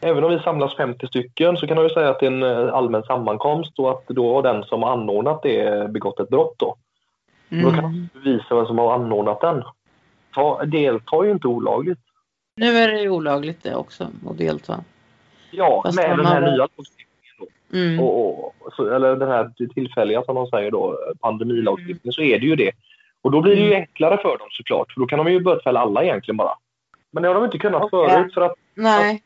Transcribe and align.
Även 0.00 0.24
om 0.24 0.30
vi 0.30 0.38
samlas 0.38 0.76
50 0.76 1.06
stycken 1.06 1.56
så 1.56 1.66
kan 1.66 1.76
man 1.76 1.84
ju 1.84 1.90
säga 1.90 2.10
att 2.10 2.20
det 2.20 2.26
är 2.26 2.30
en 2.30 2.42
eh, 2.42 2.74
allmän 2.74 3.02
sammankomst 3.02 3.78
och 3.78 3.90
att 3.90 4.08
då 4.08 4.34
har 4.34 4.42
den 4.42 4.64
som 4.64 4.82
har 4.82 4.92
anordnat 4.92 5.42
det 5.42 5.90
begått 5.90 6.20
ett 6.20 6.28
brott 6.28 6.54
då. 6.56 6.76
Mm. 7.50 7.64
Då 7.64 7.70
kan 7.70 7.82
man 7.82 8.08
bevisa 8.12 8.54
vem 8.54 8.66
som 8.66 8.78
har 8.78 8.94
anordnat 8.94 9.40
den. 9.40 9.62
Ta, 10.34 10.64
delta 10.64 11.24
ju 11.24 11.30
inte 11.30 11.46
olagligt. 11.46 11.98
Nu 12.56 12.76
är 12.76 12.88
det 12.88 13.08
olagligt 13.08 13.62
det 13.62 13.74
också 13.74 14.08
att 14.30 14.38
delta. 14.38 14.84
Ja, 15.50 15.82
Fast 15.84 15.96
med 15.96 16.18
den 16.18 16.26
här 16.26 16.42
har... 16.42 16.50
nya 16.50 16.56
lagstiftningen 16.56 17.36
då. 17.38 17.76
Mm. 17.78 18.00
Och, 18.00 18.44
och, 18.44 18.72
så, 18.72 18.94
eller 18.94 19.16
den 19.16 19.28
här 19.28 19.68
tillfälliga 19.74 20.22
som 20.22 20.34
de 20.34 20.46
säger 20.46 20.70
då, 20.70 20.98
pandemilagstiftningen, 21.20 22.00
mm. 22.04 22.12
så 22.12 22.22
är 22.22 22.38
det 22.38 22.46
ju 22.46 22.56
det. 22.56 22.72
Och 23.22 23.30
då 23.30 23.40
blir 23.40 23.56
det 23.56 23.62
ju 23.62 23.66
mm. 23.66 23.80
enklare 23.80 24.16
för 24.16 24.38
dem 24.38 24.48
såklart, 24.50 24.92
för 24.92 25.00
då 25.00 25.06
kan 25.06 25.18
de 25.18 25.32
ju 25.32 25.40
bötfälla 25.40 25.80
alla 25.80 26.04
egentligen 26.04 26.36
bara. 26.36 26.54
Men 27.10 27.22
det 27.22 27.28
har 27.28 27.34
de 27.34 27.44
inte 27.44 27.58
kunnat 27.58 27.82
okay. 27.82 28.08
förut 28.08 28.34
för 28.34 28.40
att, 28.40 28.54
Nej. 28.74 29.22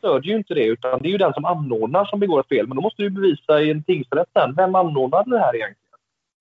Stödjer 0.00 0.32
ju 0.32 0.38
inte 0.38 0.54
det 0.54 0.64
utan 0.64 0.98
det 1.02 1.08
är 1.08 1.12
ju 1.12 1.18
den 1.18 1.32
som 1.32 1.44
anordnar 1.44 2.04
som 2.04 2.20
begår 2.20 2.40
ett 2.40 2.48
fel. 2.48 2.66
Men 2.66 2.76
då 2.76 2.82
måste 2.82 3.02
du 3.02 3.10
bevisa 3.10 3.60
i 3.60 3.70
en 3.70 3.82
tingsrätt 3.82 4.28
sen, 4.32 4.54
vem 4.54 4.74
anordnade 4.74 5.30
det 5.30 5.38
här 5.38 5.56
egentligen? 5.56 5.76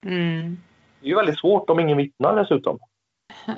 Mm. 0.05 0.57
Det 0.99 1.05
är 1.05 1.09
ju 1.09 1.15
väldigt 1.15 1.39
svårt 1.39 1.69
om 1.69 1.79
ingen 1.79 1.97
vittnar 1.97 2.35
dessutom. 2.35 2.79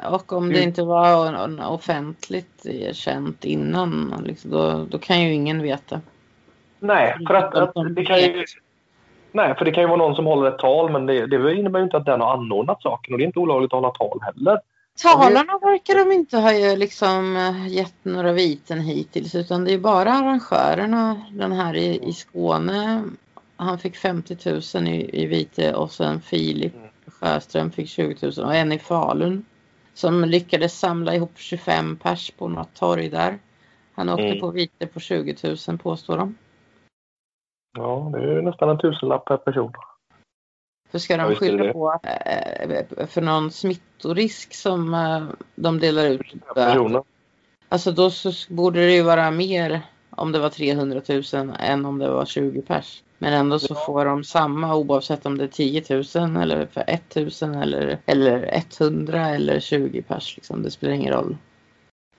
Och 0.10 0.34
om 0.34 0.50
det 0.50 0.64
inte 0.64 0.84
var 0.84 1.72
offentligt 1.74 2.66
känt 2.94 3.46
innan, 3.46 4.14
liksom, 4.26 4.52
då, 4.52 4.86
då 4.90 4.98
kan 4.98 5.22
ju 5.22 5.34
ingen 5.34 5.62
veta. 5.62 6.02
Nej, 6.80 7.16
för 7.28 7.34
att, 7.34 7.56
att 7.56 7.96
det 7.96 8.06
kan 8.06 8.20
ju... 8.20 8.46
Nej, 9.32 9.56
för 9.56 9.66
det 9.66 9.72
kan 9.72 9.84
ju 9.84 9.88
vara 9.88 9.98
någon 9.98 10.16
som 10.16 10.26
håller 10.26 10.48
ett 10.48 10.60
tal 10.60 10.92
men 10.92 11.06
det, 11.06 11.28
det 11.28 11.56
innebär 11.56 11.80
ju 11.80 11.84
inte 11.84 11.98
att 11.98 12.06
den 12.06 12.22
har 12.22 12.34
anordnat 12.34 12.82
saken 12.82 13.14
och 13.14 13.18
det 13.18 13.24
är 13.24 13.26
inte 13.26 13.40
olagligt 13.40 13.74
att 13.74 13.80
hålla 13.80 13.92
tal 13.92 14.20
heller. 14.22 14.60
Talarna 15.04 15.60
verkar 15.62 15.96
de 15.96 16.12
inte 16.12 16.38
ha 16.38 16.52
liksom 16.76 17.36
eh, 17.36 17.68
gett 17.68 18.06
några 18.06 18.32
viten 18.32 18.80
hittills 18.82 19.36
utan 19.36 19.64
det 19.64 19.74
är 19.74 19.80
bara 19.80 20.14
arrangörerna. 20.14 21.22
Den 21.32 21.52
här 21.52 21.76
i, 21.76 22.10
i 22.10 22.14
Skåne, 22.14 23.04
han 23.56 23.80
fick 23.80 23.96
50 23.96 24.38
000 24.76 24.88
i, 24.88 25.22
i 25.24 25.26
vite 25.26 25.76
och 25.76 25.92
sen 25.92 26.22
Filip. 26.22 26.74
Sjöström 27.08 27.72
fick 27.72 27.90
20 27.90 28.32
000 28.38 28.46
och 28.46 28.56
en 28.56 28.72
i 28.72 28.80
Falun 28.80 29.46
som 29.94 30.26
lyckades 30.26 30.80
samla 30.80 31.16
ihop 31.16 31.32
25 31.36 31.96
pers 31.96 32.32
på 32.32 32.48
något 32.48 32.74
torg 32.74 33.10
där. 33.10 33.40
Han 33.94 34.10
åkte 34.10 34.26
mm. 34.26 34.40
på 34.40 34.52
vite 34.52 34.88
på 34.88 35.00
20 35.00 35.36
000 35.68 35.78
påstår 35.78 36.18
de. 36.18 36.36
Ja, 37.78 38.10
det 38.14 38.20
är 38.20 38.42
nästan 38.42 38.70
en 38.70 38.78
tusenlapp 38.78 39.26
per 39.26 39.38
person. 39.38 39.74
För 40.92 41.00
ska 41.00 41.18
de 41.18 41.36
skylla 41.36 41.74
på 41.74 42.00
äh, 42.04 43.08
för 43.08 43.22
någon 43.22 43.52
smittorisk 43.52 44.54
som 44.54 44.94
äh, 44.94 45.24
de 45.56 45.80
delar 45.80 46.06
ut? 46.06 46.34
Personer. 46.56 47.04
Alltså 47.70 47.92
då 47.92 48.10
så 48.10 48.32
borde 48.54 48.80
det 48.80 48.94
ju 48.94 49.02
vara 49.02 49.32
mer 49.32 49.82
om 50.10 50.32
det 50.32 50.40
var 50.40 50.50
300 50.50 51.02
000 51.34 51.56
än 51.60 51.86
om 51.86 52.00
det 52.00 52.10
var 52.10 52.26
20 52.26 52.62
pers. 52.62 53.04
Men 53.18 53.34
ändå 53.34 53.60
så 53.60 53.76
får 53.76 54.06
de 54.06 54.24
samma 54.24 54.76
oavsett 54.76 55.26
om 55.26 55.38
det 55.38 55.44
är 55.44 55.48
10 55.48 55.84
000 56.16 56.44
eller 56.44 56.66
för 56.66 56.84
1 56.88 57.16
000 57.16 57.64
eller, 57.64 57.98
eller 58.06 58.64
100 58.80 59.30
eller 59.30 59.60
20 59.60 60.02
pers. 60.02 60.36
Liksom. 60.36 60.64
Det 60.64 60.72
spelar 60.72 60.94
ingen 60.94 61.14
roll. 61.14 61.38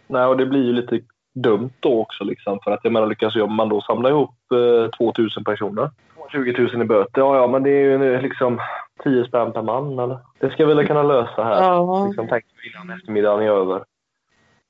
Nej, 0.07 0.27
och 0.27 0.37
det 0.37 0.47
blir 0.47 0.65
ju 0.65 0.73
lite 0.73 1.01
dumt 1.35 1.73
då 1.81 2.01
också. 2.01 2.25
Liksom, 2.25 2.59
för 2.65 2.71
att 2.71 2.81
jag 2.83 2.93
menar, 2.93 3.07
lyckas 3.07 3.35
man 3.49 3.69
då 3.69 3.81
samla 3.81 4.09
ihop 4.09 4.35
eh, 4.53 4.91
2 4.91 5.13
000 5.19 5.31
personer 5.45 5.91
20 6.33 6.63
000 6.63 6.83
i 6.83 6.85
böter, 6.85 7.21
ja, 7.21 7.37
ja 7.37 7.47
men 7.47 7.63
det 7.63 7.71
är 7.71 7.83
ju 7.83 8.21
liksom 8.21 8.61
10 9.05 9.25
spänn 9.25 9.53
per 9.53 9.63
man. 9.63 9.99
Eller? 9.99 10.19
Det 10.41 10.51
ska 10.51 10.67
vi 10.67 10.75
väl 10.75 10.87
kunna 10.87 11.03
lösa 11.03 11.45
här. 11.45 11.63
Ja. 11.63 12.07
Liksom, 12.07 12.29
tänk 12.29 12.45
innan 12.73 12.99
eftermiddagen 12.99 13.47
är 13.47 13.51
över. 13.51 13.85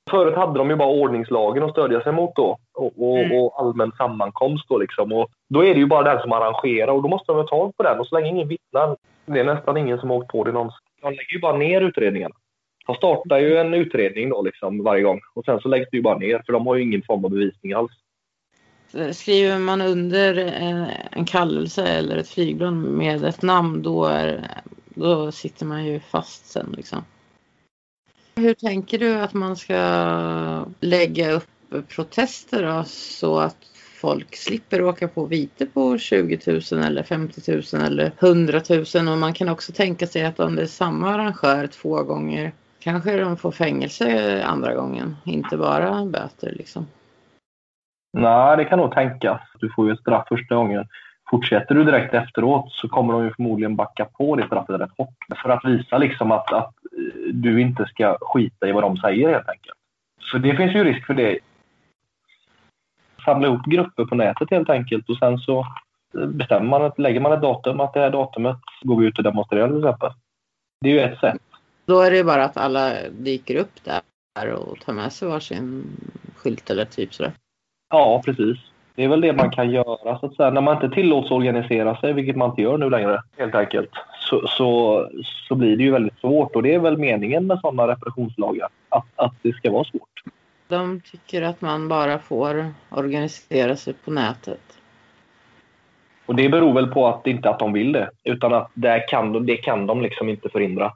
Förut 0.09 0.35
hade 0.35 0.59
de 0.59 0.69
ju 0.69 0.75
bara 0.75 0.89
ordningslagen 0.89 1.63
att 1.63 1.71
stödja 1.71 2.01
sig 2.01 2.11
mot 2.11 2.35
då 2.35 2.57
och, 2.73 2.93
och, 2.97 3.19
mm. 3.19 3.37
och 3.37 3.59
allmän 3.59 3.91
sammankomst 3.91 4.69
då 4.69 4.77
liksom. 4.77 5.11
Och 5.13 5.29
då 5.49 5.65
är 5.65 5.73
det 5.73 5.79
ju 5.79 5.85
bara 5.85 6.13
den 6.13 6.21
som 6.21 6.31
arrangerar 6.31 6.91
och 6.91 7.01
då 7.01 7.09
måste 7.09 7.31
de 7.31 7.37
ha 7.37 7.47
tag 7.47 7.77
på 7.77 7.83
den 7.83 7.99
och 7.99 8.07
så 8.07 8.15
länge 8.15 8.29
ingen 8.29 8.47
vittnar, 8.47 8.97
det 9.25 9.39
är 9.39 9.43
nästan 9.43 9.77
ingen 9.77 9.99
som 9.99 10.09
har 10.09 10.17
åkt 10.17 10.31
på 10.31 10.43
det 10.43 10.51
någonsin. 10.51 10.79
De 11.01 11.09
lägger 11.09 11.33
ju 11.33 11.39
bara 11.39 11.57
ner 11.57 11.81
utredningarna. 11.81 12.35
De 12.85 12.95
startar 12.95 13.37
ju 13.37 13.57
en 13.57 13.73
utredning 13.73 14.29
då 14.29 14.41
liksom 14.41 14.83
varje 14.83 15.03
gång 15.03 15.19
och 15.33 15.45
sen 15.45 15.59
så 15.59 15.67
läggs 15.67 15.89
det 15.91 15.97
ju 15.97 16.03
bara 16.03 16.17
ner 16.17 16.41
för 16.45 16.53
de 16.53 16.67
har 16.67 16.75
ju 16.75 16.83
ingen 16.83 17.01
form 17.01 17.25
av 17.25 17.31
bevisning 17.31 17.73
alls. 17.73 17.91
Eh, 18.93 19.11
skriver 19.11 19.59
man 19.59 19.81
under 19.81 20.37
eh, 20.37 20.87
en 21.11 21.25
kallelse 21.25 21.87
eller 21.87 22.17
ett 22.17 22.29
flygblad 22.29 22.73
med 22.73 23.23
ett 23.23 23.41
namn 23.41 23.81
då, 23.81 24.05
är, 24.05 24.51
då 24.85 25.31
sitter 25.31 25.65
man 25.65 25.85
ju 25.85 25.99
fast 25.99 26.47
sen 26.47 26.73
liksom. 26.77 27.03
Hur 28.35 28.53
tänker 28.53 28.99
du 28.99 29.13
att 29.13 29.33
man 29.33 29.55
ska 29.55 30.65
lägga 30.79 31.31
upp 31.31 31.47
protester 31.87 32.63
då, 32.63 32.83
så 32.87 33.39
att 33.39 33.57
folk 33.95 34.35
slipper 34.35 34.81
åka 34.81 35.07
på 35.07 35.25
vite 35.25 35.65
på 35.65 35.97
20 35.97 36.39
000 36.71 36.83
eller 36.83 37.03
50 37.03 37.51
000 37.73 37.83
eller 37.83 38.11
100 38.19 38.61
000 38.69 39.07
och 39.07 39.17
man 39.17 39.33
kan 39.33 39.49
också 39.49 39.71
tänka 39.71 40.07
sig 40.07 40.25
att 40.25 40.39
om 40.39 40.55
det 40.55 40.61
är 40.61 40.65
samma 40.65 41.13
arrangör 41.13 41.67
två 41.67 42.03
gånger 42.03 42.51
kanske 42.79 43.17
de 43.17 43.37
får 43.37 43.51
fängelse 43.51 44.43
andra 44.43 44.75
gången, 44.75 45.15
inte 45.25 45.57
bara 45.57 46.05
böter 46.05 46.51
liksom. 46.51 46.85
Nej, 48.13 48.57
det 48.57 48.65
kan 48.65 48.79
nog 48.79 48.93
tänkas. 48.93 49.41
Du 49.59 49.69
får 49.69 49.87
ju 49.87 49.93
ett 49.93 49.99
straff 49.99 50.27
första 50.27 50.55
gången. 50.55 50.87
Fortsätter 51.29 51.75
du 51.75 51.83
direkt 51.83 52.13
efteråt 52.13 52.71
så 52.71 52.89
kommer 52.89 53.13
de 53.13 53.23
ju 53.23 53.33
förmodligen 53.33 53.75
backa 53.75 54.05
på 54.05 54.35
det 54.35 54.45
straffet 54.45 54.81
rätt 54.81 54.97
hårt. 54.97 55.15
För 55.43 55.49
att 55.49 55.65
visa 55.65 55.97
liksom 55.97 56.31
att, 56.31 56.53
att 56.53 56.73
eh, 56.97 57.33
du 57.33 57.61
inte 57.61 57.85
ska 57.85 58.17
skita 58.21 58.67
i 58.67 58.71
vad 58.71 58.83
de 58.83 58.97
säger 58.97 59.29
helt 59.29 59.49
enkelt. 59.49 59.77
Så 60.21 60.37
det 60.37 60.55
finns 60.55 60.75
ju 60.75 60.83
risk 60.83 61.05
för 61.05 61.13
det. 61.13 61.39
Samla 63.25 63.47
ihop 63.47 63.65
grupper 63.65 64.05
på 64.05 64.15
nätet 64.15 64.51
helt 64.51 64.69
enkelt 64.69 65.09
och 65.09 65.17
sen 65.17 65.37
så 65.37 65.59
eh, 66.17 66.25
bestämmer 66.25 66.69
man, 66.69 66.83
att 66.83 66.99
lägger 66.99 67.19
man 67.19 67.33
ett 67.33 67.41
datum 67.41 67.79
att 67.79 67.93
det 67.93 67.99
här 67.99 68.09
datumet 68.09 68.59
går 68.81 68.99
vi 68.99 69.07
ut 69.07 69.17
och 69.17 69.23
demonstrerar 69.23 69.67
till 69.67 69.77
exempel. 69.77 70.11
Det 70.81 70.89
är 70.89 70.93
ju 70.93 70.99
ett 70.99 71.19
sätt. 71.19 71.41
Då 71.85 72.01
är 72.01 72.11
det 72.11 72.23
bara 72.23 72.43
att 72.43 72.57
alla 72.57 72.93
dyker 73.11 73.55
upp 73.55 73.83
där 73.83 74.53
och 74.53 74.79
tar 74.79 74.93
med 74.93 75.13
sig 75.13 75.27
varsin 75.27 75.83
skylt 76.35 76.69
eller 76.69 76.85
typ 76.85 77.13
sådär. 77.13 77.31
Ja, 77.93 78.21
precis. 78.25 78.57
Det 78.95 79.03
är 79.03 79.07
väl 79.07 79.21
det 79.21 79.33
man 79.33 79.51
kan 79.51 79.71
göra 79.71 80.19
så 80.19 80.25
att 80.25 80.35
säga. 80.35 80.49
När 80.49 80.61
man 80.61 80.75
inte 80.75 80.95
tillåts 80.95 81.31
organisera 81.31 81.97
sig, 81.97 82.13
vilket 82.13 82.35
man 82.35 82.49
inte 82.49 82.61
gör 82.61 82.77
nu 82.77 82.89
längre 82.89 83.21
helt 83.37 83.55
enkelt, 83.55 83.89
så, 84.19 84.47
så, 84.47 85.09
så 85.47 85.55
blir 85.55 85.77
det 85.77 85.83
ju 85.83 85.91
väldigt 85.91 86.19
svårt. 86.19 86.55
Och 86.55 86.63
det 86.63 86.73
är 86.73 86.79
väl 86.79 86.97
meningen 86.97 87.47
med 87.47 87.59
sådana 87.59 87.87
repressionslagar, 87.87 88.69
att, 88.89 89.05
att 89.15 89.33
det 89.41 89.53
ska 89.53 89.71
vara 89.71 89.83
svårt. 89.83 90.23
De 90.67 91.01
tycker 91.11 91.41
att 91.41 91.61
man 91.61 91.87
bara 91.87 92.19
får 92.19 92.73
organisera 92.89 93.75
sig 93.75 93.93
på 93.93 94.11
nätet. 94.11 94.79
Och 96.25 96.35
det 96.35 96.49
beror 96.49 96.73
väl 96.73 96.87
på 96.87 97.07
att 97.07 97.27
inte 97.27 97.49
att 97.49 97.59
de 97.59 97.73
vill 97.73 97.91
det, 97.91 98.09
utan 98.23 98.53
att 98.53 98.71
det 98.73 98.99
kan 98.99 99.33
de, 99.33 99.45
det 99.45 99.57
kan 99.57 99.87
de 99.87 100.01
liksom 100.01 100.29
inte 100.29 100.49
förhindra. 100.49 100.93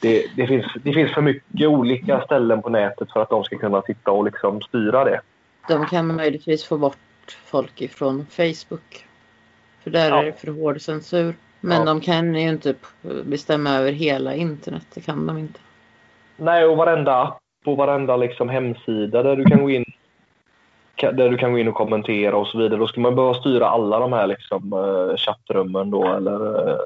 Det, 0.00 0.22
det, 0.36 0.46
finns, 0.46 0.66
det 0.82 0.92
finns 0.92 1.12
för 1.12 1.22
mycket 1.22 1.68
olika 1.68 2.20
ställen 2.20 2.62
på 2.62 2.68
nätet 2.68 3.12
för 3.12 3.22
att 3.22 3.30
de 3.30 3.44
ska 3.44 3.58
kunna 3.58 3.82
sitta 3.82 4.10
och 4.10 4.24
liksom 4.24 4.60
styra 4.60 5.04
det. 5.04 5.20
De 5.68 5.86
kan 5.86 6.16
möjligtvis 6.16 6.64
få 6.64 6.78
bort 6.78 7.38
folk 7.44 7.80
ifrån 7.80 8.26
Facebook. 8.30 9.06
För 9.82 9.90
där 9.90 10.08
ja. 10.10 10.20
är 10.20 10.24
det 10.24 10.32
för 10.32 10.52
hård 10.52 10.80
censur. 10.80 11.34
Men 11.60 11.78
ja. 11.78 11.84
de 11.84 12.00
kan 12.00 12.34
ju 12.34 12.48
inte 12.48 12.74
bestämma 13.24 13.70
över 13.70 13.92
hela 13.92 14.34
internet. 14.34 14.86
Det 14.94 15.00
kan 15.00 15.26
de 15.26 15.38
inte. 15.38 15.60
Nej, 16.36 16.64
och 16.64 16.76
varenda 16.76 17.22
app 17.22 17.40
och 17.64 17.76
varenda 17.76 18.16
liksom 18.16 18.48
hemsida 18.48 19.22
där 19.22 19.36
du 19.36 19.44
kan 19.44 19.62
gå 19.62 19.70
in 19.70 19.84
där 20.96 21.30
du 21.30 21.36
kan 21.36 21.52
gå 21.52 21.58
in 21.58 21.68
och 21.68 21.74
kommentera 21.74 22.36
och 22.36 22.46
så 22.46 22.58
vidare. 22.58 22.80
Då 22.80 22.86
ska 22.86 23.00
man 23.00 23.14
behöva 23.14 23.34
styra 23.34 23.68
alla 23.68 23.98
de 23.98 24.12
här 24.12 24.26
liksom, 24.26 24.72
uh, 24.72 25.16
chattrummen 25.16 25.90
då 25.90 26.04
eller 26.04 26.68
uh, 26.68 26.76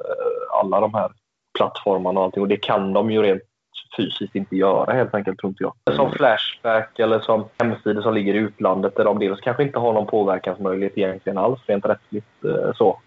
alla 0.61 0.81
de 0.81 0.95
här 0.95 1.11
plattformarna 1.59 2.21
och 2.21 2.27
allting. 2.27 2.43
Och 2.43 2.49
det 2.49 2.57
kan 2.57 2.93
de 2.93 3.11
ju 3.11 3.23
rent 3.23 3.43
fysiskt 3.97 4.35
inte 4.35 4.57
göra 4.57 4.93
helt 4.93 5.15
enkelt, 5.15 5.39
tror 5.39 5.51
inte 5.51 5.63
jag. 5.63 5.97
Som 5.97 6.13
Flashback 6.13 6.99
eller 6.99 7.21
som 7.21 7.45
hemsidor 7.59 8.03
som 8.03 8.15
ligger 8.15 8.35
i 8.35 8.39
utlandet 8.39 8.97
där 8.97 9.05
de 9.05 9.19
dels 9.19 9.41
kanske 9.41 9.63
inte 9.63 9.79
har 9.79 9.93
någon 9.93 10.07
påverkansmöjlighet 10.07 10.99
egentligen 10.99 11.39
alls 11.39 11.61
rent 11.67 11.85
rättsligt 11.85 12.45
eh, 12.45 12.73
så. 12.75 13.01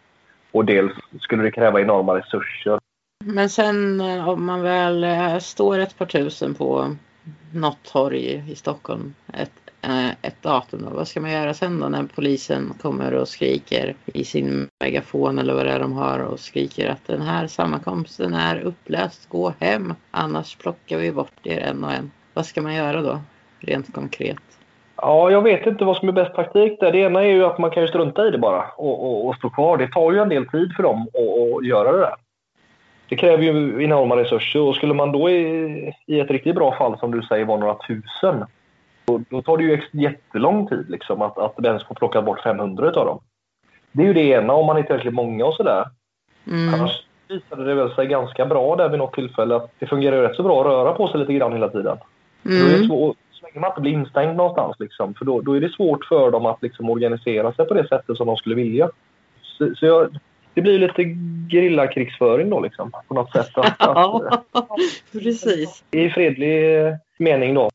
Och 0.51 0.65
dels 0.65 0.93
skulle 1.21 1.43
det 1.43 1.51
kräva 1.51 1.81
enorma 1.81 2.17
resurser. 2.17 2.79
Men 3.25 3.49
sen 3.49 4.01
eh, 4.01 4.29
om 4.29 4.45
man 4.45 4.61
väl 4.61 5.03
eh, 5.03 5.37
står 5.37 5.79
ett 5.79 5.97
par 5.97 6.05
tusen 6.05 6.53
på 6.53 6.95
något 7.53 7.83
torg 7.83 8.43
i 8.51 8.55
Stockholm 8.55 9.13
ett 9.33 9.62
Eh, 9.83 10.09
ett 10.09 10.41
datum. 10.41 10.81
Då. 10.81 10.95
Vad 10.95 11.07
ska 11.07 11.21
man 11.21 11.31
göra 11.31 11.53
sen 11.53 11.79
då 11.79 11.87
när 11.87 12.03
polisen 12.15 12.73
kommer 12.81 13.13
och 13.13 13.27
skriker 13.27 13.95
i 14.05 14.23
sin 14.23 14.67
megafon 14.83 15.39
eller 15.39 15.53
vad 15.53 15.65
det 15.65 15.71
är 15.71 15.79
de 15.79 15.93
har 15.93 16.19
och 16.19 16.39
skriker 16.39 16.89
att 16.89 17.07
den 17.07 17.21
här 17.21 17.47
sammankomsten 17.47 18.33
är 18.33 18.59
upplöst, 18.59 19.29
gå 19.29 19.53
hem 19.59 19.93
annars 20.11 20.55
plockar 20.55 20.97
vi 20.97 21.11
bort 21.11 21.31
er 21.43 21.59
en 21.59 21.83
och 21.83 21.91
en. 21.91 22.11
Vad 22.33 22.45
ska 22.45 22.61
man 22.61 22.75
göra 22.75 23.01
då 23.01 23.19
rent 23.59 23.93
konkret? 23.93 24.37
Ja, 24.95 25.31
jag 25.31 25.41
vet 25.41 25.67
inte 25.67 25.85
vad 25.85 25.97
som 25.97 26.07
är 26.07 26.13
bäst 26.13 26.35
praktik 26.35 26.79
där. 26.79 26.91
Det 26.91 26.97
ena 26.97 27.21
är 27.21 27.31
ju 27.31 27.45
att 27.45 27.57
man 27.57 27.71
kan 27.71 27.83
ju 27.83 27.89
strunta 27.89 28.27
i 28.27 28.31
det 28.31 28.37
bara 28.37 28.65
och, 28.77 29.05
och, 29.05 29.27
och 29.27 29.35
stå 29.35 29.49
kvar. 29.49 29.77
Det 29.77 29.87
tar 29.87 30.11
ju 30.11 30.19
en 30.19 30.29
del 30.29 30.47
tid 30.47 30.73
för 30.75 30.83
dem 30.83 31.07
att 31.13 31.65
göra 31.65 31.91
det 31.91 31.99
där. 31.99 32.15
Det 33.09 33.15
kräver 33.15 33.43
ju 33.43 33.83
enorma 33.83 34.17
resurser 34.17 34.59
och 34.59 34.75
skulle 34.75 34.93
man 34.93 35.11
då 35.11 35.29
i, 35.29 35.93
i 36.07 36.19
ett 36.19 36.31
riktigt 36.31 36.55
bra 36.55 36.77
fall 36.77 36.99
som 36.99 37.11
du 37.11 37.21
säger 37.21 37.45
vara 37.45 37.59
några 37.59 37.75
tusen 37.87 38.45
och 39.05 39.21
då 39.29 39.41
tar 39.41 39.57
det 39.57 39.63
ju 39.63 39.81
jättelång 39.91 40.67
tid 40.67 40.89
liksom, 40.89 41.21
att, 41.21 41.37
att 41.37 41.65
ens 41.65 41.83
få 41.83 41.93
plocka 41.93 42.21
bort 42.21 42.43
500 42.43 42.87
av 42.87 43.05
dem. 43.05 43.19
Det 43.91 44.03
är 44.03 44.07
ju 44.07 44.13
det 44.13 44.23
ena 44.23 44.53
om 44.53 44.65
man 44.65 44.77
är 44.77 44.83
tillräckligt 44.83 45.13
många 45.13 45.45
och 45.45 45.53
sådär. 45.53 45.85
Mm. 46.47 46.73
Annars 46.73 47.03
visade 47.27 47.65
det 47.65 47.75
väl 47.75 47.95
sig 47.95 48.07
ganska 48.07 48.45
bra 48.45 48.75
där 48.75 48.89
vid 48.89 48.99
något 48.99 49.13
tillfälle 49.13 49.55
att 49.55 49.71
det 49.79 49.85
fungerar 49.85 50.21
rätt 50.21 50.35
så 50.35 50.43
bra 50.43 50.61
att 50.61 50.67
röra 50.67 50.93
på 50.93 51.07
sig 51.07 51.19
lite 51.19 51.33
grann 51.33 51.53
hela 51.53 51.69
tiden. 51.69 51.97
Mm. 52.45 52.59
Då 52.59 52.65
är 52.65 52.79
det 52.79 52.87
svårt, 52.87 53.17
så 53.31 53.45
länge 53.45 53.59
man 53.59 53.69
inte 53.71 53.81
blir 53.81 53.91
instängd 53.91 54.35
någonstans 54.35 54.75
liksom, 54.79 55.13
för 55.13 55.25
då, 55.25 55.41
då 55.41 55.53
är 55.53 55.61
det 55.61 55.69
svårt 55.69 56.05
för 56.05 56.31
dem 56.31 56.45
att 56.45 56.61
liksom 56.63 56.89
organisera 56.89 57.53
sig 57.53 57.65
på 57.65 57.73
det 57.73 57.87
sättet 57.87 58.17
som 58.17 58.27
de 58.27 58.37
skulle 58.37 58.55
vilja. 58.55 58.89
Så, 59.41 59.75
så 59.75 59.85
jag, 59.85 60.17
det 60.53 60.61
blir 60.61 60.79
lite 60.79 61.03
gerillakrigsföring 61.49 62.49
då 62.49 62.59
liksom, 62.59 62.91
på 63.07 63.13
något 63.13 63.31
sätt. 63.31 63.49
Att, 63.55 63.81
att, 64.51 64.67
precis. 65.11 65.83
I 65.91 66.09
fredlig 66.09 66.75
mening 67.17 67.53
då. 67.53 67.69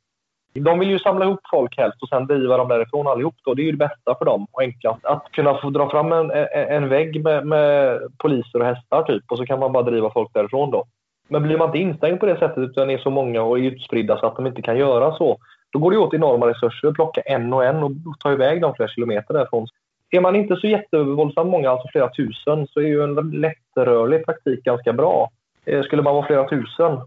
De 0.55 0.79
vill 0.79 0.91
ju 0.91 0.99
samla 0.99 1.25
ihop 1.25 1.41
folk 1.51 1.79
helst 1.79 2.03
och 2.03 2.09
sen 2.09 2.27
driva 2.27 2.57
dem 2.57 2.69
därifrån 2.69 3.07
allihop. 3.07 3.35
Då. 3.45 3.55
Det 3.55 3.63
är 3.63 3.65
ju 3.65 3.73
det 3.73 3.89
bästa 3.89 4.15
för 4.19 4.25
dem 4.25 4.47
och 4.53 4.63
enklast. 4.63 5.05
Att 5.05 5.33
kunna 5.33 5.55
få 5.55 5.71
dra 5.71 5.91
fram 5.91 6.13
en, 6.13 6.31
en 6.53 6.89
vägg 6.89 7.25
med, 7.25 7.47
med 7.47 8.01
poliser 8.19 8.59
och 8.59 8.67
hästar 8.67 9.03
typ 9.03 9.25
och 9.29 9.39
så 9.39 9.47
kan 9.47 9.59
man 9.59 9.73
bara 9.73 9.83
driva 9.83 10.11
folk 10.11 10.31
därifrån 10.35 10.71
då. 10.71 10.85
Men 11.29 11.43
blir 11.43 11.59
man 11.59 11.69
inte 11.69 11.79
instängd 11.79 12.21
på 12.21 12.27
det 12.27 12.39
sättet 12.39 12.59
utan 12.59 12.91
är 12.91 12.99
så 12.99 13.11
många 13.11 13.43
och 13.43 13.59
är 13.59 13.63
utspridda 13.63 14.19
så 14.19 14.27
att 14.27 14.37
de 14.37 14.47
inte 14.47 14.63
kan 14.63 14.77
göra 14.79 15.17
så, 15.17 15.39
då 15.73 15.79
går 15.79 15.91
det 15.91 15.99
åt 15.99 16.15
enorma 16.15 16.47
resurser 16.47 16.89
att 16.89 16.95
plocka 16.95 17.21
en 17.21 17.53
och 17.53 17.65
en 17.65 17.83
och 17.83 17.93
ta 18.19 18.33
iväg 18.33 18.61
dem 18.61 18.75
flera 18.75 18.89
kilometer 18.89 19.35
därifrån. 19.35 19.67
Är 20.11 20.21
man 20.21 20.37
inte 20.37 20.57
så 20.57 20.67
jättevåldsamt 20.67 21.51
många, 21.51 21.71
alltså 21.71 21.89
flera 21.89 22.09
tusen, 22.09 22.67
så 22.67 22.81
är 22.81 22.85
ju 22.85 23.03
en 23.03 23.15
lättrörlig 23.15 24.27
taktik 24.27 24.65
ganska 24.65 24.93
bra. 24.93 25.31
Eh, 25.65 25.83
skulle 25.83 26.03
man 26.03 26.15
vara 26.15 26.27
flera 26.27 26.49
tusen 26.49 27.01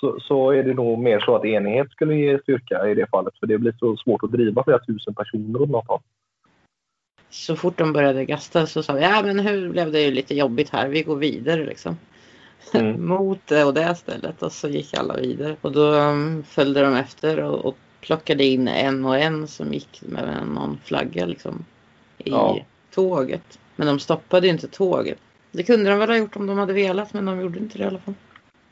så, 0.00 0.20
så, 0.20 0.50
är 0.50 0.62
det 0.62 0.74
nog 0.74 0.98
mer 0.98 1.20
så 1.20 1.36
att 1.36 1.44
enighet 1.44 1.90
skulle 1.90 2.14
ge 2.14 2.38
styrka 2.38 2.88
i 2.88 2.94
det 2.94 3.06
fallet. 3.10 3.34
För 3.40 3.46
det 3.46 3.58
blir 3.58 3.74
så 3.78 3.96
svårt 3.96 4.22
att 4.22 4.32
driva 4.32 4.64
flera 4.64 4.78
tusen 4.78 5.14
personer 5.14 5.62
åt 5.62 5.68
något 5.68 5.88
håll. 5.88 6.00
Så 7.30 7.56
fort 7.56 7.78
de 7.78 7.92
började 7.92 8.24
gasta 8.24 8.66
så 8.66 8.82
sa 8.82 8.92
vi, 8.92 9.02
ja 9.02 9.22
men 9.24 9.36
nu 9.36 9.68
blev 9.68 9.92
det 9.92 10.00
ju 10.00 10.10
lite 10.10 10.34
jobbigt 10.34 10.70
här, 10.70 10.88
vi 10.88 11.02
går 11.02 11.16
vidare 11.16 11.64
liksom. 11.64 11.96
Mm. 12.74 13.06
Mot 13.06 13.46
det 13.46 13.64
och 13.64 13.74
det 13.74 13.94
stället 13.94 14.42
och 14.42 14.52
så 14.52 14.68
gick 14.68 14.94
alla 14.94 15.16
vidare. 15.16 15.56
Och 15.60 15.72
då 15.72 15.92
um, 15.92 16.42
följde 16.42 16.80
de 16.82 16.94
efter 16.94 17.40
och, 17.40 17.64
och 17.64 17.76
plockade 18.00 18.44
in 18.44 18.68
en 18.68 19.04
och 19.04 19.18
en 19.18 19.48
som 19.48 19.72
gick 19.72 20.02
med 20.02 20.46
någon 20.54 20.78
flagga 20.84 21.26
liksom 21.26 21.64
i 22.18 22.30
ja. 22.30 22.58
tåget. 22.94 23.58
Men 23.76 23.86
de 23.86 23.98
stoppade 23.98 24.46
ju 24.46 24.52
inte 24.52 24.68
tåget. 24.68 25.18
Det 25.52 25.62
kunde 25.62 25.90
de 25.90 25.98
väl 25.98 26.08
ha 26.08 26.16
gjort 26.16 26.36
om 26.36 26.46
de 26.46 26.58
hade 26.58 26.72
velat 26.72 27.14
men 27.14 27.24
de 27.24 27.40
gjorde 27.40 27.58
inte 27.58 27.78
det 27.78 27.84
i 27.84 27.86
alla 27.86 27.98
fall 27.98 28.14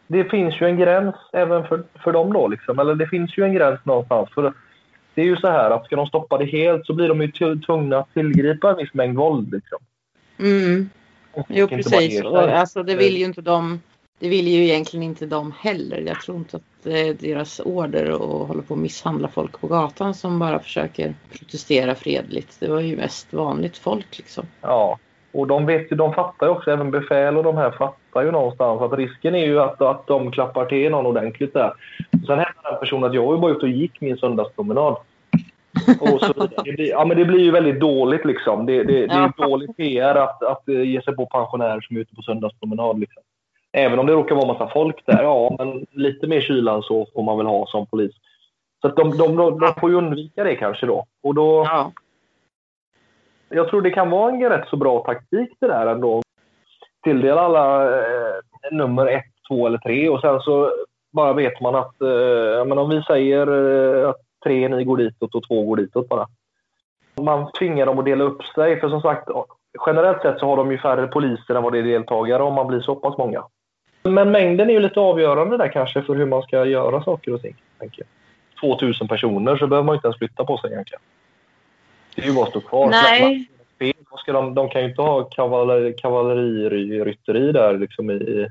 det 0.07 0.25
finns 0.25 0.61
ju 0.61 0.67
en 0.67 0.79
gräns 0.79 1.15
även 1.33 1.67
för, 1.67 1.83
för 2.05 2.13
dem 2.13 2.33
då. 2.33 2.49
Liksom. 2.49 2.79
Eller 2.79 2.95
det 2.95 3.07
finns 3.07 3.39
ju 3.39 3.45
en 3.45 3.55
gräns 3.55 3.81
någonstans. 3.85 4.29
För 4.35 4.53
det 5.15 5.21
är 5.21 5.27
ju 5.27 5.37
så 5.37 5.49
här 5.49 5.71
att 5.71 5.85
ska 5.85 5.97
de 5.97 6.07
stoppa 6.07 6.39
det 6.39 6.45
helt 6.45 6.87
så 6.87 6.95
blir 6.95 7.09
de 7.09 7.23
ju 7.23 7.59
tvungna 7.61 7.99
att 7.99 8.15
tillgripa 8.15 8.71
en 8.71 8.77
viss 8.77 8.95
mängd 8.95 9.17
våld. 9.17 9.53
Liksom. 9.53 9.79
Mm. 10.39 10.91
Jo, 11.49 11.69
precis. 11.69 12.25
Och, 12.25 12.39
alltså, 12.39 12.83
det 12.83 12.97
vill 12.97 13.17
ju 13.17 13.25
inte 13.25 13.41
de. 13.41 13.81
Det 14.19 14.29
vill 14.29 14.49
ju 14.49 14.65
egentligen 14.65 15.03
inte 15.03 15.27
de 15.27 15.53
heller. 15.59 16.01
Jag 16.07 16.21
tror 16.21 16.37
inte 16.37 16.57
att 16.57 16.63
det 16.83 17.09
är 17.09 17.15
deras 17.15 17.61
order 17.61 18.11
att 18.11 18.49
hålla 18.49 18.63
på 18.63 18.75
och 18.75 18.79
misshandla 18.79 19.29
folk 19.29 19.61
på 19.61 19.67
gatan 19.67 20.15
som 20.15 20.39
bara 20.39 20.59
försöker 20.59 21.15
protestera 21.33 21.95
fredligt. 21.95 22.61
Det 22.61 22.69
var 22.69 22.81
ju 22.81 22.97
mest 22.97 23.33
vanligt 23.33 23.79
folk 23.79 24.19
liksom. 24.19 24.47
Ja, 24.61 24.99
och 25.33 25.47
de, 25.47 25.67
vet 25.67 25.93
ju, 25.93 25.97
de 25.97 26.15
fattar 26.15 26.47
ju 26.47 26.53
också, 26.53 26.71
även 26.71 26.91
befäl 26.91 27.37
och 27.37 27.45
de 27.45 27.57
här 27.57 27.71
fattar 27.71 28.06
ju 28.23 28.31
någonstans 28.31 28.83
att 28.83 28.99
risken 28.99 29.35
är 29.35 29.47
ju 29.47 29.61
att, 29.61 29.83
att 29.83 30.07
de 30.07 30.31
klappar 30.31 30.67
till 30.67 30.91
någon 30.91 31.07
ordentligt 31.07 31.55
där. 31.55 31.73
Sen 32.11 32.39
hävdar 32.39 32.71
den 32.71 32.81
personen 32.81 33.05
att 33.05 33.15
jag 33.15 33.27
var 33.27 33.39
bara 33.39 33.53
ute 33.53 33.67
och 33.67 33.69
gick 33.69 34.01
min 34.01 34.17
söndagspromenad. 34.17 34.97
Och 36.01 36.21
så 36.21 36.33
Det 36.65 36.73
blir, 36.73 36.91
ja, 36.91 37.05
men 37.05 37.17
det 37.17 37.25
blir 37.25 37.41
ju 37.41 37.51
väldigt 37.51 37.81
dåligt 37.81 38.25
liksom. 38.25 38.67
Det, 38.67 38.85
det, 38.85 39.07
det 39.07 39.15
är 39.15 39.49
dålig 39.49 39.77
PR 39.77 40.15
att, 40.15 40.43
att 40.43 40.69
eh, 40.69 40.83
ge 40.83 41.03
sig 41.03 41.17
på 41.17 41.27
pensionärer 41.27 41.81
som 41.81 41.97
är 41.97 42.01
ute 42.01 42.15
på 42.15 42.23
söndagspromenad. 42.23 42.99
Liksom. 43.01 43.23
Även 43.73 43.99
om 43.99 44.07
det 44.07 44.13
råkar 44.13 44.35
vara 44.35 44.53
massa 44.53 44.69
folk 44.69 45.07
där, 45.07 45.23
ja, 45.23 45.57
men 45.59 45.87
lite 45.91 46.27
mer 46.27 46.41
kylan 46.41 46.83
så 46.83 47.07
får 47.15 47.23
man 47.23 47.39
väl 47.39 47.47
ha 47.47 47.67
som 47.67 47.87
polis. 47.87 48.13
Så 48.83 48.89
de, 48.89 49.11
de, 49.11 49.37
de, 49.37 49.59
de, 49.61 49.75
får 49.81 49.91
ju 49.91 49.97
undvika 49.97 50.45
det 50.45 50.55
kanske 50.55 50.87
då. 50.87 51.07
Och 51.23 51.35
då, 51.35 51.65
ja 51.69 51.93
jag 53.49 53.69
tror 53.69 53.83
det 53.83 53.91
kan 53.91 54.11
vara 54.11 54.33
en 54.33 54.49
rätt 54.49 54.69
så 54.69 54.77
bra 54.77 55.05
taktik 55.05 55.57
det 55.61 55.67
där 55.67 55.87
ändå. 55.87 56.23
Tilldela 57.07 57.41
alla 57.41 57.85
eh, 57.99 58.35
nummer 58.71 59.07
ett, 59.07 59.25
två 59.49 59.67
eller 59.67 59.79
tre 59.79 60.09
och 60.09 60.21
sen 60.21 60.41
så 60.41 60.73
bara 61.13 61.33
vet 61.33 61.61
man 61.61 61.75
att 61.75 62.01
eh, 62.01 62.65
men 62.67 62.79
om 62.79 62.91
vi 62.91 63.03
säger 63.03 63.47
eh, 63.47 64.09
att 64.09 64.21
tre 64.45 64.69
ni 64.69 64.85
går 64.85 64.97
ditåt 64.97 65.35
och 65.35 65.49
två 65.49 65.63
går 65.63 65.77
ditåt 65.77 66.09
bara. 66.09 66.27
Man 67.21 67.53
tvingar 67.53 67.87
dem 67.87 67.99
att 67.99 68.05
dela 68.05 68.25
upp 68.25 68.45
sig 68.45 68.81
för 68.81 68.89
som 68.89 69.01
sagt 69.01 69.29
generellt 69.87 70.23
sett 70.23 70.39
så 70.39 70.47
har 70.47 70.57
de 70.57 70.73
ju 70.73 70.79
färre 70.79 71.07
poliser 71.07 71.55
än 71.55 71.63
vad 71.63 71.73
det 71.73 71.79
är 71.79 71.83
deltagare 71.83 72.43
om 72.43 72.55
man 72.55 72.67
blir 72.67 72.81
så 72.81 72.95
pass 72.95 73.19
många. 73.19 73.45
Men 74.03 74.31
mängden 74.31 74.71
är 74.71 74.75
ju 74.75 74.81
lite 74.81 75.01
avgörande 75.01 75.57
där 75.57 75.69
kanske 75.69 76.03
för 76.03 76.15
hur 76.15 76.27
man 76.27 76.43
ska 76.43 76.65
göra 76.65 77.03
saker 77.03 77.35
och 77.35 77.43
ting. 77.43 77.57
Tänker 77.79 78.03
jag. 78.03 78.79
2000 78.79 79.09
personer 79.09 79.57
så 79.57 79.67
behöver 79.67 79.87
man 79.87 79.95
inte 79.95 80.07
ens 80.07 80.19
flytta 80.19 80.45
på 80.45 80.59
sig 80.59 80.73
egentligen. 80.73 81.01
Det 82.15 82.23
är 82.23 82.27
ju 82.27 82.35
bara 82.35 82.45
att 82.45 82.51
stå 82.51 82.61
kvar. 82.61 82.91
Nej. 82.91 83.49
Ska 84.19 84.33
de, 84.33 84.55
de 84.55 84.69
kan 84.69 84.83
ju 84.83 84.89
inte 84.89 85.03
ha 85.03 85.25
kavalleri, 85.25 85.93
kavallerirytteri 85.93 87.53
där 87.53 87.79
liksom 87.79 88.11
i, 88.11 88.49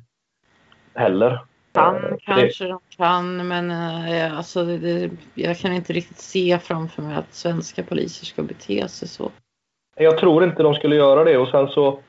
heller. 0.94 1.40
Kan, 1.74 1.96
uh, 1.96 2.18
kanske 2.26 2.64
det. 2.64 2.70
de 2.70 2.80
kan, 2.98 3.48
men 3.48 3.72
uh, 3.72 4.38
alltså, 4.38 4.64
det, 4.64 5.10
jag 5.34 5.58
kan 5.58 5.74
inte 5.74 5.94
riktigt 5.94 6.20
se 6.20 6.60
framför 6.60 7.02
mig 7.02 7.16
att 7.16 7.34
svenska 7.34 7.84
poliser 7.84 8.26
ska 8.26 8.44
bete 8.44 8.88
sig 8.88 9.08
så. 9.08 9.32
Jag 9.98 10.18
tror 10.18 10.44
inte 10.44 10.64
de 10.64 10.76
skulle 10.76 10.96
göra 10.96 11.24
det 11.24 11.38
och 11.38 11.48
sen 11.48 11.68
så, 11.68 12.00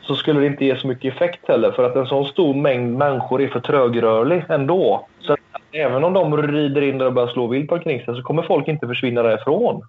så 0.00 0.14
skulle 0.16 0.40
det 0.40 0.46
inte 0.46 0.64
ge 0.64 0.76
så 0.76 0.86
mycket 0.86 1.14
effekt 1.14 1.48
heller 1.48 1.72
för 1.72 1.84
att 1.84 1.96
en 1.96 2.06
sån 2.06 2.24
stor 2.24 2.54
mängd 2.54 2.98
människor 2.98 3.42
är 3.42 3.48
för 3.48 3.60
trögrörlig 3.60 4.44
ändå. 4.48 5.06
Så 5.20 5.36
även 5.72 6.04
om 6.04 6.12
de 6.12 6.36
rider 6.36 6.82
in 6.82 6.98
där 6.98 7.06
och 7.06 7.12
börjar 7.12 7.28
slå 7.28 7.46
vilt 7.46 7.72
omkring 7.72 8.04
sig 8.04 8.16
så 8.16 8.22
kommer 8.22 8.42
folk 8.42 8.68
inte 8.68 8.86
försvinna 8.86 9.22
därifrån. 9.22 9.82